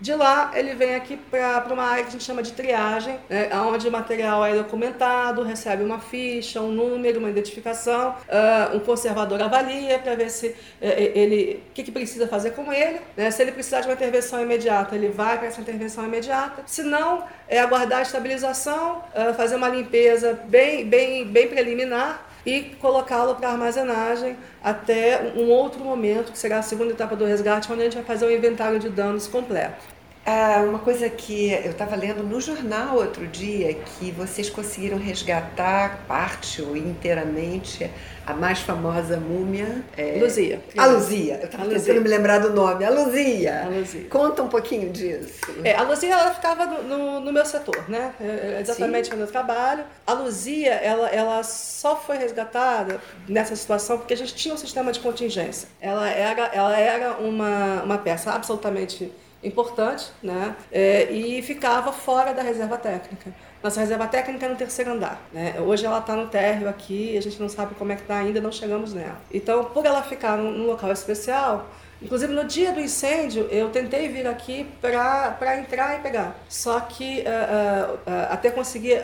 de 0.01 0.15
lá, 0.15 0.53
ele 0.55 0.75
vem 0.75 0.95
aqui 0.95 1.17
para 1.17 1.73
uma 1.73 1.83
área 1.83 2.05
que 2.05 2.09
a 2.09 2.13
gente 2.13 2.23
chama 2.23 2.41
de 2.41 2.53
triagem, 2.53 3.19
né, 3.29 3.51
onde 3.63 3.89
o 3.89 3.91
material 3.91 4.45
é 4.45 4.55
documentado, 4.55 5.43
recebe 5.43 5.83
uma 5.83 5.99
ficha, 5.99 6.61
um 6.61 6.71
número, 6.71 7.19
uma 7.19 7.29
identificação, 7.29 8.11
uh, 8.11 8.77
um 8.77 8.81
conservador 8.81 9.43
avalia 9.43 9.99
para 9.99 10.15
ver 10.15 10.31
se 10.31 10.49
uh, 10.49 10.55
ele, 10.81 11.63
o 11.71 11.73
que, 11.75 11.83
que, 11.83 11.91
precisa 11.91 12.29
fazer 12.29 12.53
com 12.53 12.73
ele. 12.73 13.01
Né, 13.17 13.29
se 13.33 13.43
ele 13.43 13.51
precisar 13.51 13.81
de 13.81 13.89
uma 13.89 13.95
intervenção 13.95 14.41
imediata, 14.41 14.95
ele 14.95 15.09
vai 15.09 15.37
para 15.37 15.49
essa 15.49 15.61
intervenção 15.61 16.05
imediata. 16.05 16.63
Se 16.65 16.85
não, 16.85 17.25
é 17.49 17.59
aguardar 17.59 17.99
a 17.99 18.03
estabilização, 18.03 18.99
uh, 18.99 19.35
fazer 19.35 19.57
uma 19.57 19.69
limpeza 19.69 20.39
bem, 20.47 20.87
bem, 20.87 21.25
bem 21.25 21.49
preliminar 21.49 22.28
e 22.49 22.63
colocá-lo 22.81 23.35
para 23.35 23.51
armazenagem 23.51 24.35
até 24.65 25.35
um 25.37 25.51
outro 25.51 25.85
momento, 25.85 26.33
que 26.33 26.39
será 26.39 26.61
a 26.61 26.63
segunda 26.63 26.93
etapa 26.93 27.15
do 27.15 27.27
resgate, 27.27 27.71
onde 27.71 27.83
a 27.83 27.85
gente 27.85 27.97
vai 27.97 28.05
fazer 28.05 28.25
o 28.25 28.31
inventário 28.31 28.79
de 28.79 28.89
danos 28.89 29.27
completo. 29.27 29.98
Ah, 30.31 30.63
uma 30.63 30.79
coisa 30.79 31.09
que 31.09 31.51
eu 31.51 31.71
estava 31.71 31.97
lendo 31.97 32.23
no 32.23 32.39
jornal 32.39 32.97
outro 32.97 33.27
dia 33.27 33.73
que 33.73 34.11
vocês 34.11 34.51
conseguiram 34.51 34.99
resgatar 34.99 36.05
parte 36.07 36.61
ou 36.61 36.77
inteiramente 36.77 37.91
a 38.27 38.35
mais 38.35 38.59
famosa 38.59 39.17
múmia. 39.17 39.83
É... 39.97 40.19
Luzia. 40.21 40.63
A 40.77 40.85
Luzia. 40.85 41.37
Eu 41.37 41.47
estava 41.47 41.67
tentando 41.67 42.03
me 42.03 42.09
lembrar 42.09 42.41
do 42.41 42.53
nome. 42.53 42.85
A 42.85 42.91
Luzia. 42.91 43.63
A 43.65 43.69
Luzia. 43.69 44.05
Conta 44.11 44.43
um 44.43 44.49
pouquinho 44.49 44.93
disso. 44.93 45.51
É, 45.65 45.75
a 45.75 45.83
Luzia 45.83 46.13
ela 46.13 46.35
ficava 46.35 46.67
no, 46.67 47.21
no 47.21 47.33
meu 47.33 47.47
setor, 47.47 47.89
né? 47.89 48.13
É, 48.21 48.57
é 48.59 48.61
exatamente 48.61 49.07
Sim. 49.07 49.13
no 49.13 49.17
meu 49.17 49.29
trabalho. 49.29 49.83
A 50.07 50.13
Luzia 50.13 50.75
ela, 50.75 51.09
ela 51.09 51.43
só 51.43 51.97
foi 51.97 52.19
resgatada 52.19 53.01
nessa 53.27 53.57
situação 53.57 53.97
porque 53.97 54.13
a 54.13 54.17
gente 54.19 54.35
tinha 54.35 54.53
um 54.53 54.59
sistema 54.59 54.93
de 54.93 55.01
contingência. 55.01 55.71
Ela 55.81 56.07
era, 56.07 56.51
ela 56.53 56.79
era 56.79 57.13
uma, 57.15 57.83
uma 57.83 57.97
peça 57.97 58.31
absolutamente 58.33 59.11
importante, 59.43 60.11
né? 60.23 60.57
É, 60.71 61.11
e 61.13 61.41
ficava 61.43 61.93
fora 61.93 62.33
da 62.33 62.43
reserva 62.43 62.77
técnica. 62.77 63.33
Nossa 63.63 63.81
reserva 63.81 64.07
técnica 64.07 64.47
é 64.47 64.49
no 64.49 64.57
terceiro 64.57 64.93
andar. 64.93 65.21
Né? 65.33 65.61
Hoje 65.61 65.85
ela 65.85 65.99
está 65.99 66.15
no 66.15 66.29
térreo 66.29 66.69
aqui, 66.69 67.17
a 67.17 67.23
gente 67.23 67.41
não 67.41 67.49
sabe 67.49 67.75
como 67.75 67.93
é 67.93 67.97
que 67.97 68.03
está 68.03 68.19
ainda, 68.19 68.41
não 68.41 68.53
chegamos 68.53 68.95
nela. 68.95 69.21
Então, 69.33 69.65
por 69.65 69.85
ela 69.85 70.03
ficar 70.03 70.37
num 70.37 70.67
local 70.67 70.93
especial, 70.93 71.69
Inclusive, 72.01 72.33
no 72.33 72.45
dia 72.45 72.73
do 72.73 72.81
incêndio, 72.81 73.49
eu 73.51 73.71
tentei 73.71 74.09
vir 74.09 74.27
aqui 74.27 74.67
para 74.81 75.59
entrar 75.59 75.99
e 75.99 76.03
pegar. 76.03 76.37
Só 76.49 76.81
que 76.81 77.21
uh, 77.21 77.23
uh, 77.23 77.95
uh, 77.95 78.01
até 78.31 78.51
conseguir 78.51 79.03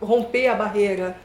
romper 0.00 0.48
a 0.48 0.54
barreira 0.54 1.16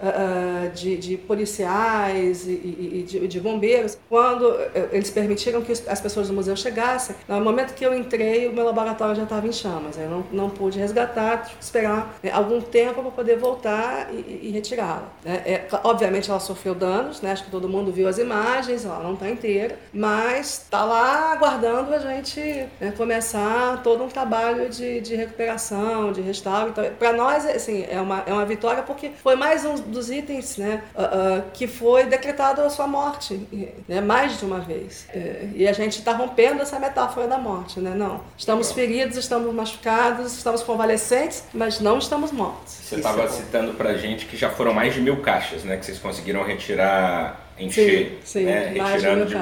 de, 0.73 0.97
de, 0.97 1.17
policiais 1.17 2.47
e, 2.47 2.51
e 2.51 3.05
de, 3.07 3.27
de, 3.27 3.39
bombeiros, 3.39 3.97
quando 4.07 4.57
eles 4.91 5.09
permitiram 5.09 5.61
que 5.61 5.71
as 5.71 5.99
pessoas 5.99 6.29
do 6.29 6.33
museu 6.33 6.55
chegassem, 6.55 7.15
no 7.27 7.41
momento 7.41 7.73
que 7.73 7.85
eu 7.85 7.93
entrei, 7.93 8.47
o 8.47 8.53
meu 8.53 8.65
laboratório 8.65 9.15
já 9.15 9.23
estava 9.23 9.45
em 9.47 9.51
chamas. 9.51 9.97
Eu 9.97 10.09
não, 10.09 10.25
não 10.31 10.49
pude 10.49 10.79
resgatar, 10.79 11.43
tive 11.43 11.57
que 11.57 11.63
esperar 11.63 12.17
né, 12.23 12.31
algum 12.31 12.61
tempo 12.61 13.01
para 13.01 13.11
poder 13.11 13.37
voltar 13.37 14.09
e, 14.13 14.47
e 14.47 14.51
retirá-la. 14.51 15.09
Né? 15.23 15.41
É, 15.45 15.67
obviamente, 15.83 16.29
ela 16.29 16.39
sofreu 16.39 16.73
danos, 16.73 17.21
né? 17.21 17.31
acho 17.31 17.43
que 17.43 17.51
todo 17.51 17.67
mundo 17.67 17.91
viu 17.91 18.07
as 18.07 18.17
imagens, 18.17 18.85
ela 18.85 18.99
não 18.99 19.13
está 19.13 19.29
inteira, 19.29 19.77
mas 19.93 20.61
está 20.63 20.85
lá 20.85 21.00
aguardando 21.01 21.93
a 21.93 21.99
gente 21.99 22.39
né, 22.79 22.91
começar 22.95 23.81
todo 23.83 24.03
um 24.03 24.07
trabalho 24.07 24.69
de, 24.69 25.01
de 25.01 25.15
recuperação, 25.15 26.11
de 26.11 26.21
restauro. 26.21 26.69
Então, 26.69 26.83
para 26.97 27.13
nós, 27.13 27.45
assim, 27.45 27.85
é 27.89 27.99
uma, 27.99 28.23
é 28.25 28.33
uma 28.33 28.45
vitória 28.45 28.83
porque 28.83 29.11
foi 29.21 29.35
mais 29.35 29.65
um 29.65 29.75
dos 29.75 30.09
itens 30.09 30.57
né, 30.57 30.83
uh, 30.95 31.01
uh, 31.39 31.43
que 31.53 31.67
foi 31.67 32.05
decretado 32.05 32.61
a 32.61 32.69
sua 32.69 32.87
morte, 32.87 33.47
né, 33.87 34.01
mais 34.01 34.39
de 34.39 34.45
uma 34.45 34.59
vez. 34.59 35.07
É, 35.13 35.49
e 35.53 35.67
a 35.67 35.73
gente 35.73 35.99
está 35.99 36.13
rompendo 36.13 36.61
essa 36.61 36.79
metáfora 36.79 37.27
da 37.27 37.37
morte, 37.37 37.79
né? 37.79 37.93
Não, 37.95 38.21
estamos 38.37 38.71
feridos, 38.71 39.17
estamos 39.17 39.53
machucados, 39.53 40.33
estamos 40.33 40.63
convalescentes, 40.63 41.43
mas 41.53 41.79
não 41.79 41.97
estamos 41.97 42.31
mortos. 42.31 42.73
Você 42.73 42.95
estava 42.95 43.27
citando 43.27 43.73
para 43.73 43.93
gente 43.95 44.25
que 44.25 44.37
já 44.37 44.49
foram 44.49 44.73
mais 44.73 44.93
de 44.93 45.01
mil 45.01 45.21
caixas, 45.21 45.63
né, 45.63 45.77
que 45.77 45.85
vocês 45.85 45.99
conseguiram 45.99 46.43
retirar 46.43 47.50
encher, 47.59 48.19
sim, 48.23 48.39
sim, 48.39 48.45
né? 48.45 48.73
retirando 48.73 49.25
de, 49.25 49.35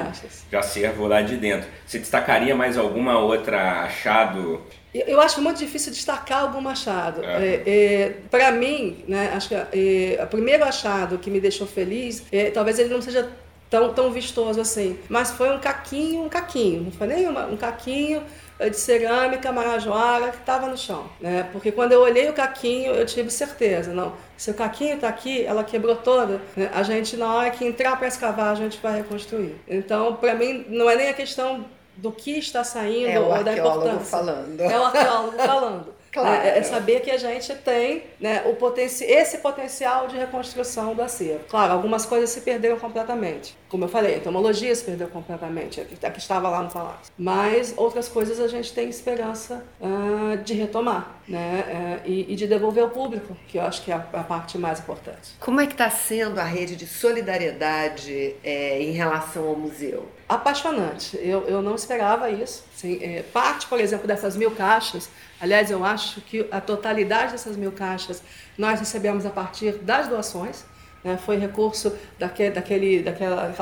de 0.50 0.56
acervo 0.56 1.08
lá 1.08 1.22
de 1.22 1.38
dentro. 1.38 1.70
Você 1.86 2.00
destacaria 2.00 2.56
mais 2.56 2.78
alguma 2.78 3.20
outra 3.20 3.84
achado? 3.84 4.62
Eu 4.94 5.22
acho 5.22 5.42
muito 5.42 5.60
difícil 5.60 5.92
destacar 5.92 6.42
algum 6.42 6.68
achado. 6.68 7.24
É, 7.24 7.62
é, 7.66 8.16
Para 8.32 8.52
mim, 8.52 9.04
né, 9.08 9.32
acho 9.36 9.50
que 9.50 9.56
é, 9.56 10.20
o 10.24 10.28
primeiro 10.28 10.64
achado 10.64 11.20
que 11.20 11.30
me 11.30 11.40
deixou 11.40 11.68
feliz, 11.68 12.24
é, 12.32 12.50
talvez 12.50 12.80
ele 12.80 12.90
não 12.90 13.02
seja 13.02 13.30
tão, 13.70 13.94
tão 13.94 14.12
vistoso 14.12 14.60
assim, 14.60 15.00
mas 15.08 15.32
foi 15.32 15.56
um 15.56 15.60
caquinho, 15.60 16.24
um 16.24 16.30
caquinho, 16.30 16.84
não 16.84 16.92
foi 16.92 17.08
nem 17.08 17.28
uma, 17.28 17.46
um 17.46 17.56
caquinho 17.56 18.24
de 18.60 18.76
cerâmica 18.76 19.52
marajoara 19.54 20.32
que 20.32 20.38
estava 20.38 20.68
no 20.68 20.78
chão, 20.78 21.10
né? 21.22 21.48
Porque 21.52 21.72
quando 21.72 21.94
eu 21.94 22.02
olhei 22.02 22.30
o 22.30 22.34
caquinho, 22.34 22.94
eu 22.94 23.06
tive 23.06 23.30
certeza, 23.30 23.94
não, 23.94 24.14
se 24.36 24.52
o 24.52 24.54
caquinho 24.54 24.96
está 24.96 25.08
aqui, 25.08 25.46
ela 25.46 25.64
quebrou 25.64 25.96
toda, 25.96 26.42
né? 26.58 26.70
a 26.74 26.84
gente 26.84 27.16
na 27.16 27.34
hora 27.34 27.52
que 27.52 27.64
entrar 27.64 27.96
para 27.98 28.08
escavar, 28.08 28.52
a 28.52 28.56
gente 28.56 28.78
vai 28.82 28.98
reconstruir. 28.98 29.56
Então, 29.68 30.16
para 30.16 30.34
mim, 30.36 30.66
não 30.68 30.90
é 30.90 30.96
nem 30.96 31.10
a 31.10 31.14
questão 31.14 31.66
do 31.96 32.12
que 32.12 32.32
está 32.32 32.64
saindo 32.64 33.10
é 33.10 33.20
ou 33.20 33.44
da 33.44 33.54
importância. 33.54 34.00
falando. 34.00 34.60
É 34.60 34.80
o 34.80 34.86
arqueólogo 34.86 35.38
falando. 35.38 35.99
Claro. 36.12 36.48
É, 36.48 36.58
é, 36.58 36.64
saber 36.64 37.02
que 37.02 37.12
a 37.12 37.18
gente 37.18 37.54
tem 37.56 38.04
né, 38.20 38.44
o 38.46 38.56
potenci 38.56 39.04
esse 39.04 39.40
potencial 39.40 40.08
de 40.08 40.18
reconstrução 40.18 40.96
do 40.96 41.02
acervo. 41.02 41.44
Claro, 41.48 41.74
algumas 41.74 42.06
coisas 42.06 42.30
se 42.30 42.42
perderam 42.42 42.80
completamente. 42.80 43.58
Como 43.68 43.84
eu 43.84 43.90
falei, 43.90 44.16
a 44.16 44.18
entomologia 44.18 44.74
se 44.74 44.84
perdeu 44.84 45.08
completamente, 45.08 45.80
a 45.80 46.10
que 46.10 46.20
estava 46.20 46.50
lá 46.50 46.64
no 46.64 46.72
palácio. 46.72 47.14
Mas 47.18 47.74
outras 47.78 48.08
coisas 48.08 48.40
a 48.40 48.48
gente 48.48 48.74
tem 48.74 48.90
esperança 48.90 49.64
uh, 49.80 50.38
de 50.38 50.56
retomar 50.56 51.22
né, 51.28 52.02
uh, 52.04 52.10
e, 52.10 52.34
e, 52.34 52.36
de 52.36 52.48
devolver 52.48 52.84
ao 52.84 52.90
público, 52.90 53.38
que 53.48 53.60
eu 53.60 53.62
acho 53.62 53.84
que 53.84 53.92
é 53.92 53.96
a, 53.96 54.06
a 54.14 54.24
parte 54.24 54.58
mais 54.58 54.80
importante. 54.80 55.36
Como 55.40 55.62
é 55.62 55.68
que 55.68 55.74
está 55.74 55.90
sendo 55.90 56.40
a 56.40 56.44
rede 56.44 56.76
de 56.76 56.88
solidariedade 56.88 58.36
é, 58.44 58.82
em 58.82 58.92
relação 58.92 59.48
ao 59.48 59.56
museu? 59.56 60.08
Apaixonante. 60.28 61.18
Eu, 61.22 61.48
eu 61.48 61.62
não 61.62 61.76
esperava 61.76 62.30
isso. 62.30 62.64
Assim, 62.76 63.00
é, 63.04 63.24
parte, 63.24 63.68
por 63.68 63.80
exemplo, 63.80 64.08
dessas 64.08 64.36
mil 64.36 64.52
caixas 64.52 65.10
Aliás, 65.42 65.72
eu 65.72 65.84
acho 65.84 66.22
que 66.22 66.46
a 66.52 66.60
totalidade 66.60 67.32
dessas 67.32 67.56
mil 67.56 67.72
caixas 67.72 68.22
nós 68.58 68.80
recebemos 68.80 69.26
a 69.26 69.30
partir 69.30 69.74
das 69.74 70.08
doações. 70.08 70.66
Né? 71.04 71.18
Foi 71.26 71.38
recurso 71.38 71.94
daquele, 72.18 72.52
daquele, 72.52 73.04
daquela 73.04 73.56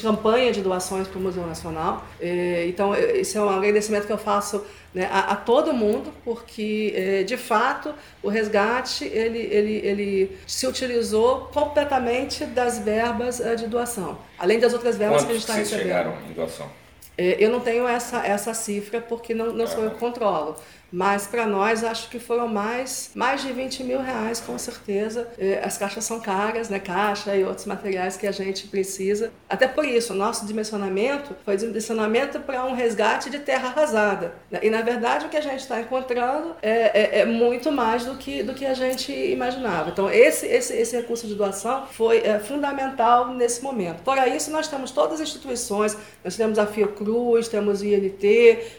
campanha 0.00 0.52
de 0.52 0.62
doações 0.62 1.08
para 1.08 1.18
o 1.18 1.22
Museu 1.22 1.44
Nacional. 1.46 2.04
Então, 2.68 2.94
esse 2.94 3.36
é 3.36 3.40
um 3.40 3.48
agradecimento 3.48 4.06
que 4.06 4.12
eu 4.12 4.18
faço 4.18 4.64
né, 4.94 5.08
a, 5.10 5.32
a, 5.32 5.36
todo 5.36 5.72
mundo, 5.72 6.12
porque, 6.24 7.24
de 7.26 7.36
fato, 7.36 7.92
o 8.22 8.28
resgate 8.28 9.04
ele, 9.04 9.40
ele, 9.40 9.80
ele 9.84 10.38
se 10.46 10.68
utilizou 10.68 11.48
completamente 11.52 12.44
das 12.46 12.78
verbas 12.78 13.42
de 13.58 13.66
doação, 13.66 14.16
além 14.38 14.60
das 14.60 14.72
outras 14.72 14.96
verbas 14.96 15.24
Quantos 15.24 15.26
que 15.26 15.32
a 15.32 15.34
gente 15.34 15.42
está 15.42 15.54
recebendo. 15.54 15.82
chegaram 15.82 16.16
em 16.30 16.32
doação? 16.32 16.70
Eu 17.16 17.48
não 17.48 17.60
tenho 17.60 17.86
essa, 17.86 18.26
essa 18.26 18.52
cifra 18.54 19.00
porque 19.00 19.34
não, 19.34 19.52
não 19.52 19.66
sou 19.66 19.84
eu 19.84 19.90
que 19.92 19.98
controlo. 19.98 20.56
Mas 20.94 21.26
para 21.26 21.44
nós 21.44 21.82
acho 21.82 22.08
que 22.08 22.20
foram 22.20 22.46
mais, 22.46 23.10
mais 23.16 23.42
de 23.42 23.52
20 23.52 23.82
mil 23.82 24.00
reais, 24.00 24.38
com 24.38 24.56
certeza. 24.56 25.26
As 25.64 25.76
caixas 25.76 26.04
são 26.04 26.20
caras, 26.20 26.68
né? 26.68 26.78
Caixa 26.78 27.34
e 27.34 27.42
outros 27.42 27.66
materiais 27.66 28.16
que 28.16 28.28
a 28.28 28.32
gente 28.32 28.68
precisa. 28.68 29.32
Até 29.48 29.66
por 29.66 29.84
isso, 29.84 30.12
o 30.12 30.16
nosso 30.16 30.46
dimensionamento 30.46 31.34
foi 31.44 31.56
dimensionamento 31.56 32.38
para 32.40 32.64
um 32.64 32.74
resgate 32.74 33.28
de 33.28 33.40
terra 33.40 33.68
arrasada. 33.68 34.34
Né? 34.50 34.60
E 34.62 34.70
na 34.70 34.82
verdade 34.82 35.26
o 35.26 35.28
que 35.28 35.36
a 35.36 35.40
gente 35.40 35.60
está 35.60 35.80
encontrando 35.80 36.54
é, 36.62 37.18
é, 37.18 37.20
é, 37.20 37.24
muito 37.24 37.72
mais 37.72 38.04
do 38.04 38.14
que, 38.16 38.42
do 38.42 38.54
que 38.54 38.64
a 38.64 38.74
gente 38.74 39.12
imaginava. 39.12 39.90
Então 39.90 40.08
esse, 40.08 40.46
esse, 40.46 40.72
esse 40.74 40.96
recurso 40.96 41.26
de 41.26 41.34
doação 41.34 41.86
foi 41.90 42.18
é, 42.18 42.38
fundamental 42.38 43.28
nesse 43.28 43.62
momento. 43.62 44.02
Fora 44.04 44.28
isso, 44.28 44.50
nós 44.50 44.68
temos 44.68 44.90
todas 44.90 45.20
as 45.20 45.28
instituições, 45.28 45.96
nós 46.22 46.36
temos 46.36 46.58
a 46.58 46.66
Fiocruz, 46.66 47.48
temos 47.48 47.80
o 47.80 47.84
INT, 47.84 48.24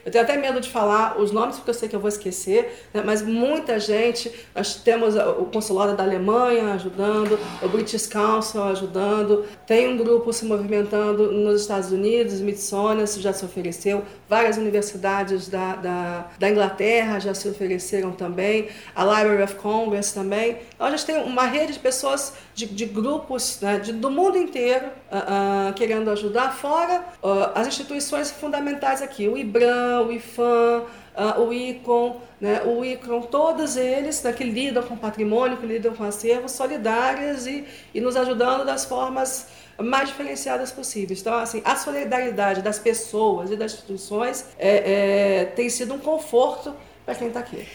eu 0.05 0.11
tenho 0.11 0.23
até 0.23 0.37
medo 0.37 0.61
de 0.61 0.69
falar 0.69 1.19
os 1.19 1.31
nomes 1.31 1.57
porque 1.57 1.71
eu 1.71 1.73
sei 1.73 1.89
que 1.89 1.95
eu 1.95 2.04
vou 2.05 2.09
esquecer, 2.09 2.87
né? 2.93 3.01
mas 3.03 3.21
muita 3.21 3.79
gente, 3.79 4.31
nós 4.55 4.75
temos 4.75 5.15
o 5.15 5.45
consulado 5.45 5.97
da 5.97 6.03
Alemanha 6.03 6.73
ajudando, 6.73 7.39
o 7.61 7.67
British 7.67 8.05
Council 8.07 8.63
ajudando, 8.63 9.45
tem 9.65 9.89
um 9.89 9.97
grupo 9.97 10.31
se 10.31 10.45
movimentando 10.45 11.31
nos 11.31 11.61
Estados 11.61 11.91
Unidos, 11.91 12.33
Smithsonian 12.33 13.05
já 13.07 13.33
se 13.33 13.43
ofereceu, 13.43 14.03
várias 14.29 14.57
universidades 14.57 15.47
da, 15.47 15.75
da, 15.75 16.27
da 16.37 16.49
Inglaterra 16.49 17.19
já 17.19 17.33
se 17.33 17.49
ofereceram 17.49 18.11
também, 18.11 18.67
a 18.95 19.03
Library 19.03 19.43
of 19.43 19.55
Congress 19.55 20.13
também. 20.13 20.57
Então 20.75 20.87
a 20.87 20.91
gente 20.91 21.05
tem 21.05 21.17
uma 21.23 21.45
rede 21.45 21.73
de 21.73 21.79
pessoas, 21.79 22.33
de, 22.53 22.67
de 22.67 22.85
grupos 22.85 23.59
né, 23.61 23.79
de, 23.79 23.93
do 23.93 24.11
mundo 24.11 24.37
inteiro 24.37 24.85
uh, 25.11 25.69
uh, 25.69 25.73
querendo 25.73 26.09
ajudar, 26.11 26.53
fora 26.53 27.03
uh, 27.23 27.51
as 27.55 27.67
instituições 27.67 28.31
fundamentais 28.31 29.01
aqui, 29.01 29.27
o 29.27 29.37
IBRAM, 29.37 30.01
o 30.07 30.11
IFAM, 30.11 30.83
uh, 31.17 31.41
o 31.41 31.53
ICOM, 31.53 32.21
né, 32.39 32.61
o 32.63 32.83
ICROM, 32.83 33.21
todos 33.21 33.77
eles 33.77 34.21
né, 34.23 34.33
que 34.33 34.43
lidam 34.43 34.83
com 34.83 34.95
patrimônio, 34.95 35.57
que 35.57 35.65
lidam 35.65 35.93
com 35.93 36.03
acervos 36.03 36.51
solidários 36.51 37.47
e, 37.47 37.65
e 37.93 38.01
nos 38.01 38.15
ajudando 38.15 38.65
das 38.65 38.85
formas 38.85 39.47
mais 39.77 40.09
diferenciadas 40.09 40.71
possíveis. 40.71 41.21
Então, 41.21 41.33
assim, 41.35 41.61
a 41.65 41.75
solidariedade 41.75 42.61
das 42.61 42.79
pessoas 42.79 43.51
e 43.51 43.55
das 43.55 43.73
instituições 43.73 44.45
é, 44.57 45.41
é, 45.41 45.45
tem 45.45 45.69
sido 45.69 45.93
um 45.93 45.99
conforto 45.99 46.73
para 47.05 47.15
quem 47.15 47.27
está 47.27 47.39
aqui. 47.39 47.67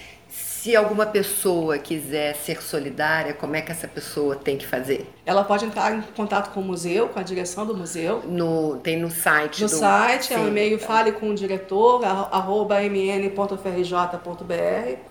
Se 0.60 0.76
alguma 0.76 1.06
pessoa 1.06 1.78
quiser 1.78 2.36
ser 2.36 2.62
solidária, 2.62 3.32
como 3.32 3.56
é 3.56 3.62
que 3.62 3.72
essa 3.72 3.88
pessoa 3.88 4.36
tem 4.36 4.58
que 4.58 4.66
fazer? 4.66 5.10
Ela 5.24 5.42
pode 5.42 5.64
entrar 5.64 5.96
em 5.96 6.02
contato 6.14 6.52
com 6.52 6.60
o 6.60 6.62
museu, 6.62 7.08
com 7.08 7.18
a 7.18 7.22
direção 7.22 7.64
do 7.64 7.74
museu. 7.74 8.22
No, 8.26 8.76
tem 8.76 8.98
no 8.98 9.10
site. 9.10 9.62
No 9.62 9.68
do... 9.70 9.74
site, 9.74 10.26
Sim, 10.26 10.34
é 10.34 10.36
o 10.36 10.42
um 10.42 10.48
e-mail 10.48 10.78
fale 10.78 11.12
com 11.12 11.30
o 11.30 11.34
diretor, 11.34 12.04
arroba 12.04 12.82
mn.frj.br 12.82 14.54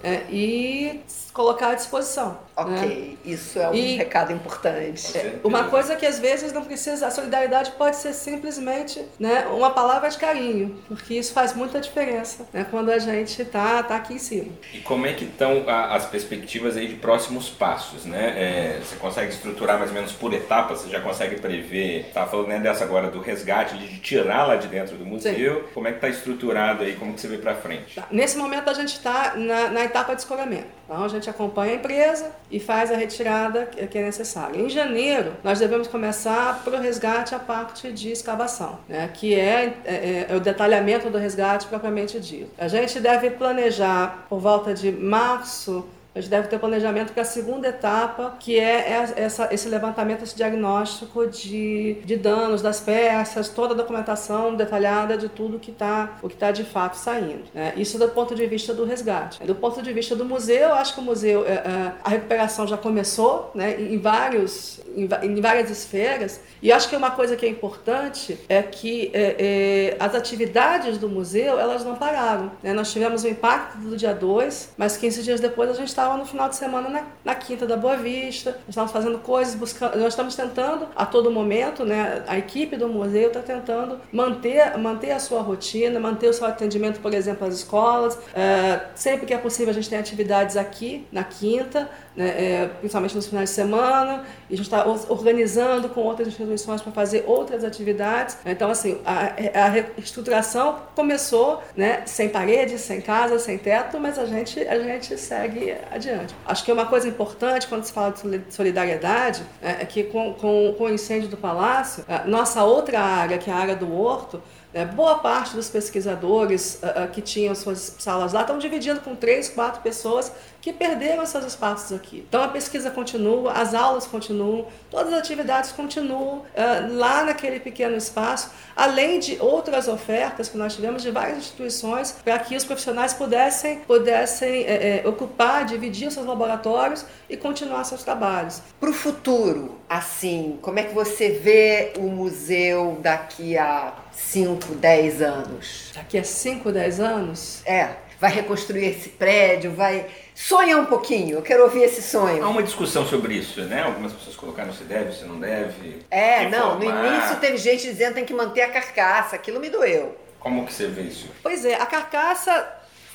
é, 0.03 0.23
e 0.29 1.01
colocar 1.33 1.69
à 1.69 1.73
disposição. 1.73 2.37
Ok, 2.59 2.73
né? 2.73 3.17
isso 3.23 3.59
é 3.59 3.69
um 3.69 3.73
e, 3.73 3.95
recado 3.95 4.33
importante. 4.33 5.13
Uma 5.43 5.65
coisa 5.65 5.95
que 5.95 6.05
às 6.05 6.19
vezes 6.19 6.51
não 6.51 6.63
precisa, 6.63 7.07
a 7.07 7.11
solidariedade 7.11 7.71
pode 7.71 7.95
ser 7.95 8.13
simplesmente 8.13 9.01
né, 9.19 9.47
uma 9.47 9.71
palavra 9.71 10.09
de 10.09 10.17
carinho, 10.17 10.77
porque 10.87 11.13
isso 11.13 11.33
faz 11.33 11.53
muita 11.53 11.79
diferença 11.79 12.45
né, 12.51 12.65
quando 12.69 12.89
a 12.89 12.99
gente 12.99 13.41
está 13.41 13.81
tá 13.83 13.95
aqui 13.95 14.15
em 14.15 14.19
cima. 14.19 14.51
E 14.73 14.79
como 14.79 15.05
é 15.05 15.13
que 15.13 15.25
estão 15.25 15.63
as 15.67 16.05
perspectivas 16.05 16.75
aí 16.75 16.87
de 16.87 16.95
próximos 16.95 17.49
passos? 17.49 18.05
Né? 18.05 18.33
É, 18.35 18.79
você 18.79 18.95
consegue 18.97 19.31
estruturar 19.31 19.77
mais 19.77 19.91
ou 19.91 19.95
menos 19.95 20.11
por 20.11 20.33
etapas? 20.33 20.81
Você 20.81 20.89
já 20.89 20.99
consegue 20.99 21.39
prever? 21.39 22.09
Tá 22.13 22.25
falando 22.25 22.47
né, 22.47 22.59
dessa 22.59 22.83
agora 22.83 23.09
do 23.09 23.21
resgate, 23.21 23.77
de 23.77 23.99
tirar 23.99 24.45
lá 24.45 24.55
de 24.55 24.67
dentro 24.67 24.97
do 24.97 25.05
museu. 25.05 25.61
Sim. 25.61 25.63
Como 25.73 25.87
é 25.87 25.91
que 25.91 25.97
está 25.97 26.09
estruturado 26.09 26.83
aí? 26.83 26.95
Como 26.95 27.13
que 27.13 27.21
você 27.21 27.27
vê 27.27 27.37
para 27.37 27.55
frente? 27.55 27.95
Tá. 27.95 28.07
Nesse 28.11 28.37
momento 28.37 28.69
a 28.69 28.73
gente 28.73 28.93
está 28.95 29.33
na, 29.35 29.69
na 29.69 29.83
etapa 29.83 30.13
de 30.13 30.21
escoramento. 30.21 30.67
Então 30.85 31.03
a 31.03 31.07
gente 31.07 31.29
acompanha 31.29 31.73
a 31.73 31.75
empresa 31.75 32.31
e 32.51 32.59
faz 32.59 32.91
a 32.91 32.95
retirada 32.95 33.65
que 33.65 33.97
é 33.97 34.03
necessária. 34.03 34.59
Em 34.59 34.69
janeiro, 34.69 35.33
nós 35.43 35.59
devemos 35.59 35.87
começar 35.87 36.63
para 36.63 36.77
o 36.77 36.81
resgate 36.81 37.35
a 37.35 37.39
parte 37.39 37.91
de 37.91 38.11
escavação, 38.11 38.79
né, 38.87 39.09
que 39.13 39.35
é, 39.35 39.77
é, 39.85 40.27
é, 40.29 40.35
o 40.35 40.39
detalhamento 40.39 41.09
do 41.09 41.17
resgate 41.17 41.67
propriamente 41.67 42.19
dito. 42.19 42.49
A 42.57 42.67
gente 42.67 42.99
deve 42.99 43.29
planejar 43.31 44.25
por 44.29 44.39
volta 44.39 44.73
de 44.73 44.91
março 44.91 45.85
a 46.15 46.19
gente 46.19 46.29
deve 46.29 46.47
ter 46.47 46.59
planejamento 46.59 47.13
para 47.13 47.21
a 47.21 47.25
segunda 47.25 47.67
etapa, 47.67 48.35
que 48.39 48.59
é 48.59 49.13
essa, 49.15 49.47
esse 49.51 49.69
levantamento, 49.69 50.23
esse 50.23 50.35
diagnóstico 50.35 51.27
de, 51.27 51.97
de 52.03 52.17
danos 52.17 52.61
das 52.61 52.79
peças, 52.79 53.49
toda 53.49 53.73
a 53.73 53.77
documentação 53.77 54.55
detalhada 54.55 55.17
de 55.17 55.29
tudo 55.29 55.59
que 55.59 55.71
está 55.71 56.17
o 56.21 56.27
que 56.27 56.33
está 56.33 56.51
de 56.51 56.63
fato 56.63 56.95
saindo. 56.95 57.43
Né? 57.53 57.73
Isso 57.77 57.97
do 57.97 58.09
ponto 58.09 58.33
de 58.35 58.45
vista 58.45 58.73
do 58.73 58.85
resgate. 58.85 59.43
Do 59.43 59.55
ponto 59.55 59.81
de 59.81 59.93
vista 59.93 60.15
do 60.15 60.25
museu, 60.25 60.73
acho 60.73 60.93
que 60.95 60.99
o 60.99 61.03
museu, 61.03 61.45
é, 61.45 61.53
é, 61.53 61.91
a 62.03 62.09
recuperação 62.09 62.67
já 62.67 62.77
começou 62.77 63.51
né, 63.53 63.79
em, 63.79 63.99
vários, 63.99 64.79
em 64.95 65.39
várias 65.41 65.69
esferas, 65.69 66.39
e 66.61 66.71
acho 66.71 66.89
que 66.89 66.95
uma 66.95 67.11
coisa 67.11 67.35
que 67.35 67.45
é 67.45 67.49
importante 67.49 68.37
é 68.49 68.61
que 68.61 69.11
é, 69.13 69.35
é, 69.39 69.97
as 69.99 70.15
atividades 70.15 70.97
do 70.97 71.07
museu 71.07 71.59
elas 71.59 71.85
não 71.85 71.95
pararam. 71.95 72.51
Né? 72.61 72.73
Nós 72.73 72.91
tivemos 72.91 73.23
o 73.23 73.27
impacto 73.27 73.77
do 73.77 73.95
dia 73.95 74.13
2, 74.13 74.73
mas 74.77 74.97
15 74.97 75.23
dias 75.23 75.39
depois 75.39 75.69
a 75.69 75.73
gente 75.73 75.89
estava 75.99 76.17
no 76.17 76.25
final 76.25 76.47
de 76.47 76.55
semana 76.55 76.87
na, 76.87 77.03
na 77.25 77.35
Quinta 77.35 77.67
da 77.67 77.75
Boa 77.75 77.97
Vista. 77.97 78.51
Nós 78.51 78.69
estamos 78.69 78.91
fazendo 78.91 79.19
coisas, 79.19 79.53
buscando, 79.55 79.97
nós 79.97 80.13
estamos 80.13 80.33
tentando 80.35 80.87
a 80.95 81.05
todo 81.05 81.29
momento, 81.29 81.83
né, 81.83 82.23
a 82.25 82.37
equipe 82.37 82.77
do 82.77 82.87
museu 82.87 83.27
está 83.27 83.41
tentando 83.41 83.99
manter, 84.11 84.77
manter 84.77 85.11
a 85.11 85.19
sua 85.19 85.41
rotina, 85.41 85.99
manter 85.99 86.29
o 86.29 86.33
seu 86.33 86.47
atendimento, 86.47 87.01
por 87.01 87.13
exemplo, 87.13 87.45
às 87.45 87.55
escolas. 87.55 88.17
É, 88.33 88.79
sempre 88.95 89.25
que 89.25 89.33
é 89.33 89.37
possível, 89.37 89.71
a 89.71 89.73
gente 89.73 89.89
tem 89.89 89.99
atividades 89.99 90.55
aqui 90.55 91.05
na 91.11 91.23
Quinta, 91.23 91.89
né, 92.19 92.27
é, 92.37 92.65
principalmente 92.79 93.15
nos 93.15 93.27
finais 93.27 93.47
de 93.47 93.55
semana, 93.55 94.25
e 94.49 94.53
a 94.53 94.57
gente 94.57 94.65
está 94.65 94.85
organizando 95.07 95.87
com 95.87 96.01
outras 96.01 96.27
instituições 96.27 96.81
para 96.81 96.91
fazer 96.91 97.23
outras 97.25 97.63
atividades. 97.63 98.37
Então, 98.45 98.69
assim, 98.69 98.99
a, 99.05 99.63
a 99.63 99.69
reestruturação 99.69 100.79
começou 100.93 101.63
né, 101.77 102.01
sem 102.05 102.27
paredes, 102.27 102.81
sem 102.81 102.99
casa, 102.99 103.39
sem 103.39 103.57
teto, 103.57 103.97
mas 104.01 104.19
a 104.19 104.25
gente, 104.25 104.59
a 104.59 104.77
gente 104.79 105.17
segue 105.17 105.73
adiante. 105.89 106.35
Acho 106.45 106.65
que 106.65 106.71
uma 106.73 106.85
coisa 106.85 107.07
importante 107.07 107.67
quando 107.67 107.85
se 107.85 107.93
fala 107.93 108.11
de 108.11 108.53
solidariedade 108.53 109.41
é, 109.61 109.81
é 109.81 109.85
que 109.85 110.03
com, 110.03 110.33
com, 110.33 110.75
com 110.77 110.83
o 110.83 110.89
incêndio 110.89 111.29
do 111.29 111.37
palácio, 111.37 112.03
nossa 112.25 112.65
outra 112.65 112.99
área, 112.99 113.37
que 113.37 113.49
é 113.49 113.53
a 113.53 113.57
área 113.57 113.75
do 113.77 113.93
horto, 113.93 114.43
boa 114.85 115.17
parte 115.17 115.55
dos 115.55 115.67
pesquisadores 115.67 116.79
uh, 116.83 117.05
uh, 117.05 117.07
que 117.09 117.21
tinham 117.21 117.55
suas 117.55 117.95
salas 117.97 118.33
lá 118.33 118.41
estão 118.41 118.59
dividindo 118.59 119.01
com 119.01 119.15
três, 119.15 119.49
quatro 119.49 119.81
pessoas 119.81 120.31
que 120.61 120.71
perderam 120.71 121.25
seus 121.25 121.45
espaços 121.45 121.91
aqui. 121.91 122.23
Então 122.27 122.43
a 122.43 122.49
pesquisa 122.49 122.91
continua, 122.91 123.53
as 123.53 123.73
aulas 123.73 124.05
continuam, 124.05 124.67
todas 124.91 125.13
as 125.13 125.19
atividades 125.19 125.71
continuam 125.71 126.39
uh, 126.39 126.43
lá 126.91 127.23
naquele 127.23 127.59
pequeno 127.59 127.95
espaço, 127.95 128.51
além 128.75 129.19
de 129.19 129.37
outras 129.39 129.87
ofertas 129.87 130.49
que 130.49 130.57
nós 130.57 130.75
tivemos 130.75 131.01
de 131.01 131.09
várias 131.09 131.39
instituições 131.39 132.15
para 132.23 132.37
que 132.37 132.55
os 132.55 132.63
profissionais 132.63 133.13
pudessem, 133.13 133.79
pudessem 133.79 134.65
é, 134.65 135.01
é, 135.03 135.07
ocupar, 135.07 135.65
dividir 135.65 136.11
seus 136.11 136.27
laboratórios 136.27 137.05
e 137.27 137.35
continuar 137.35 137.83
seus 137.85 138.03
trabalhos. 138.03 138.61
Para 138.79 138.89
o 138.89 138.93
futuro, 138.93 139.77
assim, 139.89 140.59
como 140.61 140.77
é 140.77 140.83
que 140.83 140.93
você 140.93 141.31
vê 141.31 141.93
o 141.97 142.03
museu 142.03 142.99
daqui 143.01 143.57
a 143.57 143.93
5, 144.19 144.75
10 144.75 145.21
anos? 145.21 145.91
Daqui 145.95 146.17
a 146.17 146.23
5, 146.23 146.71
10 146.71 146.99
anos? 146.99 147.61
É. 147.65 147.89
Vai 148.19 148.31
reconstruir 148.31 148.85
esse 148.85 149.09
prédio, 149.09 149.71
vai. 149.71 150.05
Sonha 150.35 150.77
um 150.77 150.85
pouquinho, 150.85 151.37
eu 151.37 151.41
quero 151.41 151.63
ouvir 151.63 151.83
esse 151.83 152.01
sonho. 152.01 152.43
Há 152.43 152.49
uma 152.49 152.61
discussão 152.61 153.05
sobre 153.05 153.35
isso, 153.35 153.61
né? 153.61 153.81
Algumas 153.81 154.11
pessoas 154.11 154.35
colocaram 154.35 154.73
se 154.73 154.83
deve, 154.83 155.13
se 155.13 155.23
não 155.23 155.39
deve. 155.39 155.99
É, 156.11 156.49
não, 156.49 156.77
no 156.77 156.83
início 156.83 157.37
teve 157.37 157.57
gente 157.57 157.83
dizendo 157.83 158.09
que 158.09 158.15
tem 158.15 158.25
que 158.25 158.33
manter 158.33 158.61
a 158.61 158.69
carcaça, 158.69 159.37
aquilo 159.37 159.59
me 159.59 159.69
doeu. 159.69 160.17
Como 160.37 160.65
que 160.65 160.73
você 160.73 160.87
vê 160.87 161.03
isso? 161.03 161.29
Pois 161.41 161.63
é, 161.63 161.75
a 161.75 161.85
carcaça 161.85 162.67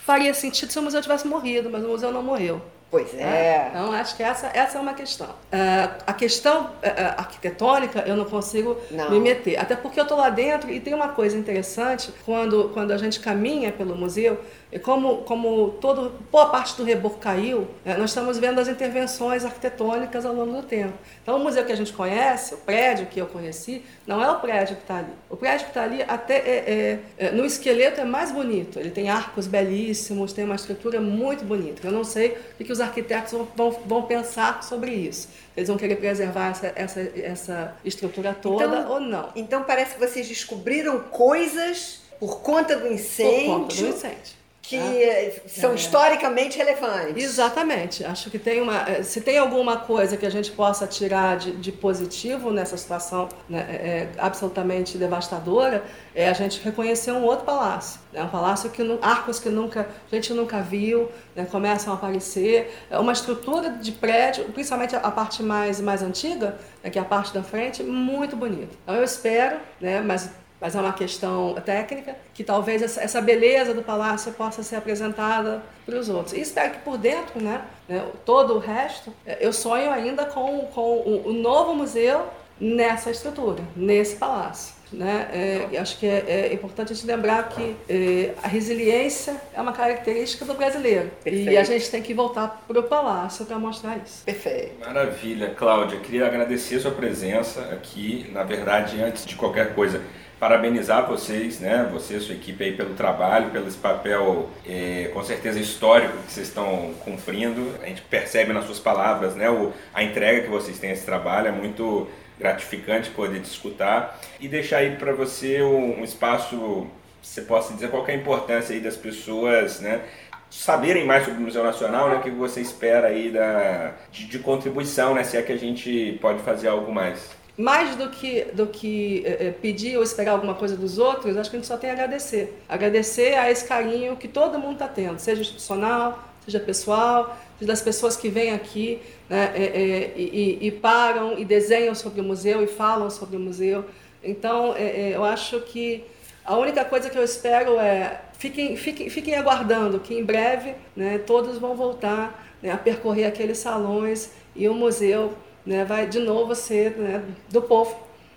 faria 0.04 0.32
sentido 0.32 0.72
se 0.72 0.78
o 0.78 0.82
museu 0.82 1.02
tivesse 1.02 1.26
morrido, 1.26 1.70
mas 1.70 1.84
o 1.84 1.88
museu 1.88 2.10
não 2.10 2.22
morreu. 2.22 2.62
Pois 2.94 3.12
é. 3.14 3.22
é. 3.22 3.66
Então, 3.70 3.90
acho 3.90 4.16
que 4.16 4.22
essa, 4.22 4.46
essa 4.54 4.78
é 4.78 4.80
uma 4.80 4.94
questão. 4.94 5.26
Uh, 5.26 6.02
a 6.06 6.12
questão 6.12 6.66
uh, 6.66 6.70
arquitetônica, 7.16 8.04
eu 8.06 8.16
não 8.16 8.24
consigo 8.24 8.76
não. 8.88 9.10
me 9.10 9.18
meter. 9.18 9.56
Até 9.58 9.74
porque 9.74 9.98
eu 9.98 10.04
estou 10.04 10.16
lá 10.16 10.30
dentro 10.30 10.70
e 10.70 10.78
tem 10.78 10.94
uma 10.94 11.08
coisa 11.08 11.36
interessante, 11.36 12.14
quando, 12.24 12.70
quando 12.72 12.92
a 12.92 12.96
gente 12.96 13.18
caminha 13.18 13.72
pelo 13.72 13.96
museu, 13.96 14.38
e 14.74 14.78
como, 14.80 15.18
como 15.18 15.70
todo, 15.80 16.12
boa 16.32 16.46
parte 16.46 16.76
do 16.76 16.82
reboco 16.82 17.18
caiu, 17.20 17.68
é, 17.84 17.96
nós 17.96 18.10
estamos 18.10 18.38
vendo 18.38 18.58
as 18.58 18.66
intervenções 18.66 19.44
arquitetônicas 19.44 20.26
ao 20.26 20.34
longo 20.34 20.60
do 20.60 20.62
tempo. 20.64 20.94
Então, 21.22 21.36
o 21.36 21.38
museu 21.38 21.64
que 21.64 21.70
a 21.70 21.76
gente 21.76 21.92
conhece, 21.92 22.54
o 22.54 22.56
prédio 22.58 23.06
que 23.06 23.20
eu 23.20 23.26
conheci, 23.26 23.84
não 24.04 24.20
é 24.20 24.28
o 24.28 24.40
prédio 24.40 24.74
que 24.74 24.82
está 24.82 24.96
ali. 24.96 25.12
O 25.30 25.36
prédio 25.36 25.66
que 25.66 25.70
está 25.70 25.84
ali, 25.84 26.02
até 26.02 26.38
é, 26.38 27.00
é, 27.18 27.26
é, 27.26 27.30
no 27.30 27.44
esqueleto, 27.44 28.00
é 28.00 28.04
mais 28.04 28.32
bonito. 28.32 28.80
Ele 28.80 28.90
tem 28.90 29.08
arcos 29.08 29.46
belíssimos, 29.46 30.32
tem 30.32 30.44
uma 30.44 30.56
estrutura 30.56 31.00
muito 31.00 31.44
bonita. 31.44 31.86
Eu 31.86 31.92
não 31.92 32.02
sei 32.02 32.36
o 32.58 32.64
que 32.64 32.72
os 32.72 32.80
arquitetos 32.84 33.32
vão, 33.56 33.70
vão 33.70 34.02
pensar 34.02 34.62
sobre 34.62 34.92
isso. 34.92 35.28
Eles 35.56 35.68
vão 35.68 35.76
querer 35.76 35.96
preservar 35.96 36.50
essa, 36.50 36.72
essa, 36.74 37.00
essa 37.00 37.76
estrutura 37.84 38.34
toda 38.34 38.64
então, 38.64 38.90
ou 38.90 39.00
não. 39.00 39.30
Então, 39.34 39.64
parece 39.64 39.94
que 39.94 40.00
vocês 40.00 40.28
descobriram 40.28 41.00
coisas 41.00 42.00
por 42.18 42.40
conta 42.40 42.76
do 42.76 42.86
incêndio. 42.86 43.46
Por 43.46 43.60
conta 43.60 43.74
do 43.74 43.88
incêndio 43.88 44.43
que 44.66 44.76
é. 44.76 45.42
são 45.46 45.72
é. 45.72 45.74
historicamente 45.74 46.56
relevantes. 46.56 47.22
Exatamente. 47.22 48.02
Acho 48.02 48.30
que 48.30 48.38
tem 48.38 48.62
uma. 48.62 48.88
Eh, 48.88 49.02
se 49.02 49.20
tem 49.20 49.36
alguma 49.36 49.76
coisa 49.76 50.16
que 50.16 50.24
a 50.24 50.30
gente 50.30 50.50
possa 50.52 50.86
tirar 50.86 51.36
de, 51.36 51.52
de 51.52 51.70
positivo 51.70 52.50
nessa 52.50 52.76
situação 52.76 53.28
né, 53.48 53.66
é, 53.68 53.74
é 53.74 54.08
absolutamente 54.16 54.96
devastadora, 54.96 55.84
é 56.14 56.28
a 56.28 56.32
gente 56.32 56.62
reconhecer 56.62 57.12
um 57.12 57.24
outro 57.24 57.44
palácio. 57.44 58.00
É 58.14 58.22
um 58.22 58.28
palácio 58.28 58.70
que 58.70 58.82
arcos 59.02 59.38
que 59.38 59.50
nunca 59.50 59.86
a 60.10 60.14
gente 60.14 60.32
nunca 60.32 60.62
viu, 60.62 61.10
né, 61.36 61.44
começam 61.44 61.92
a 61.92 61.96
aparecer. 61.96 62.74
É 62.88 62.98
uma 62.98 63.12
estrutura 63.12 63.68
de 63.68 63.92
prédio, 63.92 64.46
principalmente 64.46 64.96
a 64.96 65.10
parte 65.10 65.42
mais, 65.42 65.78
mais 65.78 66.02
antiga, 66.02 66.58
né, 66.82 66.88
que 66.88 66.98
é 66.98 67.02
a 67.02 67.04
parte 67.04 67.34
da 67.34 67.42
frente, 67.42 67.82
muito 67.82 68.34
bonita. 68.34 68.74
Então 68.82 68.94
eu 68.94 69.04
espero, 69.04 69.58
né, 69.78 70.00
mas 70.00 70.30
mas 70.64 70.74
é 70.74 70.80
uma 70.80 70.94
questão 70.94 71.54
técnica, 71.62 72.16
que 72.32 72.42
talvez 72.42 72.80
essa 72.96 73.20
beleza 73.20 73.74
do 73.74 73.82
palácio 73.82 74.32
possa 74.32 74.62
ser 74.62 74.76
apresentada 74.76 75.62
para 75.84 75.98
os 75.98 76.08
outros. 76.08 76.32
E 76.32 76.40
espero 76.40 76.72
que 76.72 76.78
por 76.78 76.96
dentro, 76.96 77.38
né, 77.38 77.60
né, 77.86 78.02
todo 78.24 78.54
o 78.54 78.58
resto, 78.58 79.12
eu 79.40 79.52
sonho 79.52 79.90
ainda 79.90 80.24
com, 80.24 80.60
com 80.72 81.02
o 81.26 81.34
novo 81.34 81.74
museu 81.74 82.28
nessa 82.58 83.10
estrutura, 83.10 83.62
nesse 83.76 84.16
palácio. 84.16 84.74
Né? 84.90 85.68
É, 85.72 85.78
acho 85.78 85.98
que 85.98 86.06
é, 86.06 86.24
é, 86.26 86.54
importante 86.54 86.92
a 86.92 86.94
gente 86.94 87.06
lembrar 87.06 87.46
que 87.50 87.76
é, 87.86 88.32
a 88.42 88.48
resiliência 88.48 89.38
é 89.52 89.60
uma 89.60 89.72
característica 89.72 90.46
do 90.46 90.54
brasileiro. 90.54 91.10
Perfeito. 91.22 91.50
E 91.50 91.58
a 91.58 91.64
gente 91.64 91.90
tem 91.90 92.00
que 92.00 92.14
voltar 92.14 92.64
para 92.66 92.80
o 92.80 92.82
palácio 92.84 93.44
para 93.44 93.58
mostrar 93.58 93.98
isso. 93.98 94.24
Perfeito. 94.24 94.80
Maravilha, 94.80 95.50
Cláudia. 95.50 96.00
Queria 96.00 96.26
agradecer 96.26 96.76
a 96.76 96.80
sua 96.80 96.92
presença 96.92 97.60
aqui. 97.72 98.30
Na 98.32 98.44
verdade, 98.44 99.02
antes 99.02 99.26
de 99.26 99.34
qualquer 99.34 99.74
coisa, 99.74 100.00
parabenizar 100.44 101.06
vocês, 101.06 101.58
né, 101.58 101.88
você 101.90 102.18
e 102.18 102.20
sua 102.20 102.34
equipe 102.34 102.62
aí 102.62 102.72
pelo 102.76 102.92
trabalho, 102.92 103.48
pelo 103.48 103.66
esse 103.66 103.78
papel 103.78 104.50
é, 104.68 105.10
com 105.14 105.24
certeza 105.24 105.58
histórico 105.58 106.18
que 106.18 106.32
vocês 106.34 106.48
estão 106.48 106.92
cumprindo. 107.02 107.74
A 107.82 107.86
gente 107.86 108.02
percebe 108.02 108.52
nas 108.52 108.66
suas 108.66 108.78
palavras, 108.78 109.34
né, 109.34 109.48
o, 109.48 109.72
a 109.94 110.02
entrega 110.02 110.42
que 110.42 110.50
vocês 110.50 110.78
têm 110.78 110.90
a 110.90 110.92
esse 110.92 111.06
trabalho. 111.06 111.48
É 111.48 111.50
muito 111.50 112.06
gratificante 112.38 113.08
poder 113.08 113.40
te 113.40 113.46
escutar 113.46 114.20
e 114.38 114.46
deixar 114.46 114.78
aí 114.78 114.96
para 114.96 115.14
você 115.14 115.62
um, 115.62 116.00
um 116.00 116.04
espaço, 116.04 116.88
você 117.22 117.40
possa 117.40 117.72
dizer 117.72 117.88
qual 117.88 118.06
é 118.06 118.12
a 118.12 118.14
importância 118.14 118.74
aí 118.74 118.82
das 118.82 118.98
pessoas, 118.98 119.80
né, 119.80 120.02
saberem 120.50 121.06
mais 121.06 121.24
sobre 121.24 121.40
o 121.40 121.42
Museu 121.42 121.64
Nacional, 121.64 122.10
né, 122.10 122.16
o 122.16 122.20
que 122.20 122.28
você 122.28 122.60
espera 122.60 123.06
aí 123.06 123.30
da, 123.30 123.94
de, 124.12 124.26
de 124.26 124.38
contribuição, 124.40 125.14
né, 125.14 125.24
se 125.24 125.38
é 125.38 125.42
que 125.42 125.52
a 125.52 125.58
gente 125.58 126.18
pode 126.20 126.42
fazer 126.42 126.68
algo 126.68 126.92
mais 126.92 127.30
mais 127.56 127.94
do 127.96 128.10
que, 128.10 128.44
do 128.52 128.66
que 128.66 129.22
é, 129.24 129.50
pedir 129.50 129.96
ou 129.96 130.02
esperar 130.02 130.32
alguma 130.32 130.54
coisa 130.54 130.76
dos 130.76 130.98
outros, 130.98 131.36
acho 131.36 131.50
que 131.50 131.56
a 131.56 131.58
gente 131.60 131.68
só 131.68 131.76
tem 131.76 131.90
a 131.90 131.92
agradecer. 131.92 132.60
Agradecer 132.68 133.34
a 133.34 133.50
esse 133.50 133.64
carinho 133.66 134.16
que 134.16 134.26
todo 134.26 134.58
mundo 134.58 134.74
está 134.74 134.88
tendo, 134.88 135.18
seja 135.18 135.40
institucional, 135.40 136.22
seja 136.44 136.58
pessoal, 136.58 137.36
seja 137.58 137.68
das 137.68 137.80
pessoas 137.80 138.16
que 138.16 138.28
vêm 138.28 138.52
aqui 138.52 139.00
né, 139.28 139.52
é, 139.54 139.62
é, 139.62 140.12
e, 140.16 140.58
e, 140.66 140.70
param 140.70 141.38
e 141.38 141.44
desenham 141.44 141.94
sobre 141.94 142.20
o 142.20 142.24
museu 142.24 142.62
e 142.62 142.66
falam 142.66 143.08
sobre 143.08 143.36
o 143.36 143.40
museu. 143.40 143.84
Então, 144.22 144.74
eu 144.74 145.22
acho 145.22 145.60
que 145.60 146.02
a 146.44 146.56
única 146.56 146.84
coisa 146.84 147.10
que 147.10 147.16
eu 147.16 147.22
espero 147.22 147.78
é 147.78 148.20
fiquem, 148.38 148.76
fiquem, 148.76 149.08
fiquem 149.08 149.34
aguardando 149.34 150.00
que 150.00 150.14
em 150.14 150.24
breve 150.24 150.74
né, 150.96 151.18
todos 151.18 151.58
vão 151.58 151.74
voltar 151.76 152.54
né, 152.62 152.70
a 152.70 152.76
percorrer 152.76 153.26
aqueles 153.26 153.58
salões 153.58 154.32
e 154.56 154.68
o 154.68 154.74
museu 154.74 155.34
né, 155.64 155.84
vai 155.84 156.06
de 156.06 156.18
novo 156.18 156.54
ser 156.54 156.96
né, 156.96 157.22
do 157.48 157.62
povo. 157.62 157.96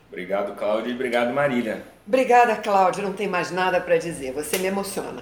Obrigado, 0.09 0.55
Cláudia, 0.55 0.91
e 0.91 0.93
obrigado, 0.93 1.33
Marília. 1.33 1.83
Obrigada, 2.07 2.55
Cláudia. 2.55 3.03
Não 3.03 3.13
tem 3.13 3.27
mais 3.27 3.51
nada 3.51 3.81
para 3.81 3.97
dizer. 3.97 4.31
Você 4.31 4.57
me 4.57 4.67
emociona. 4.67 5.21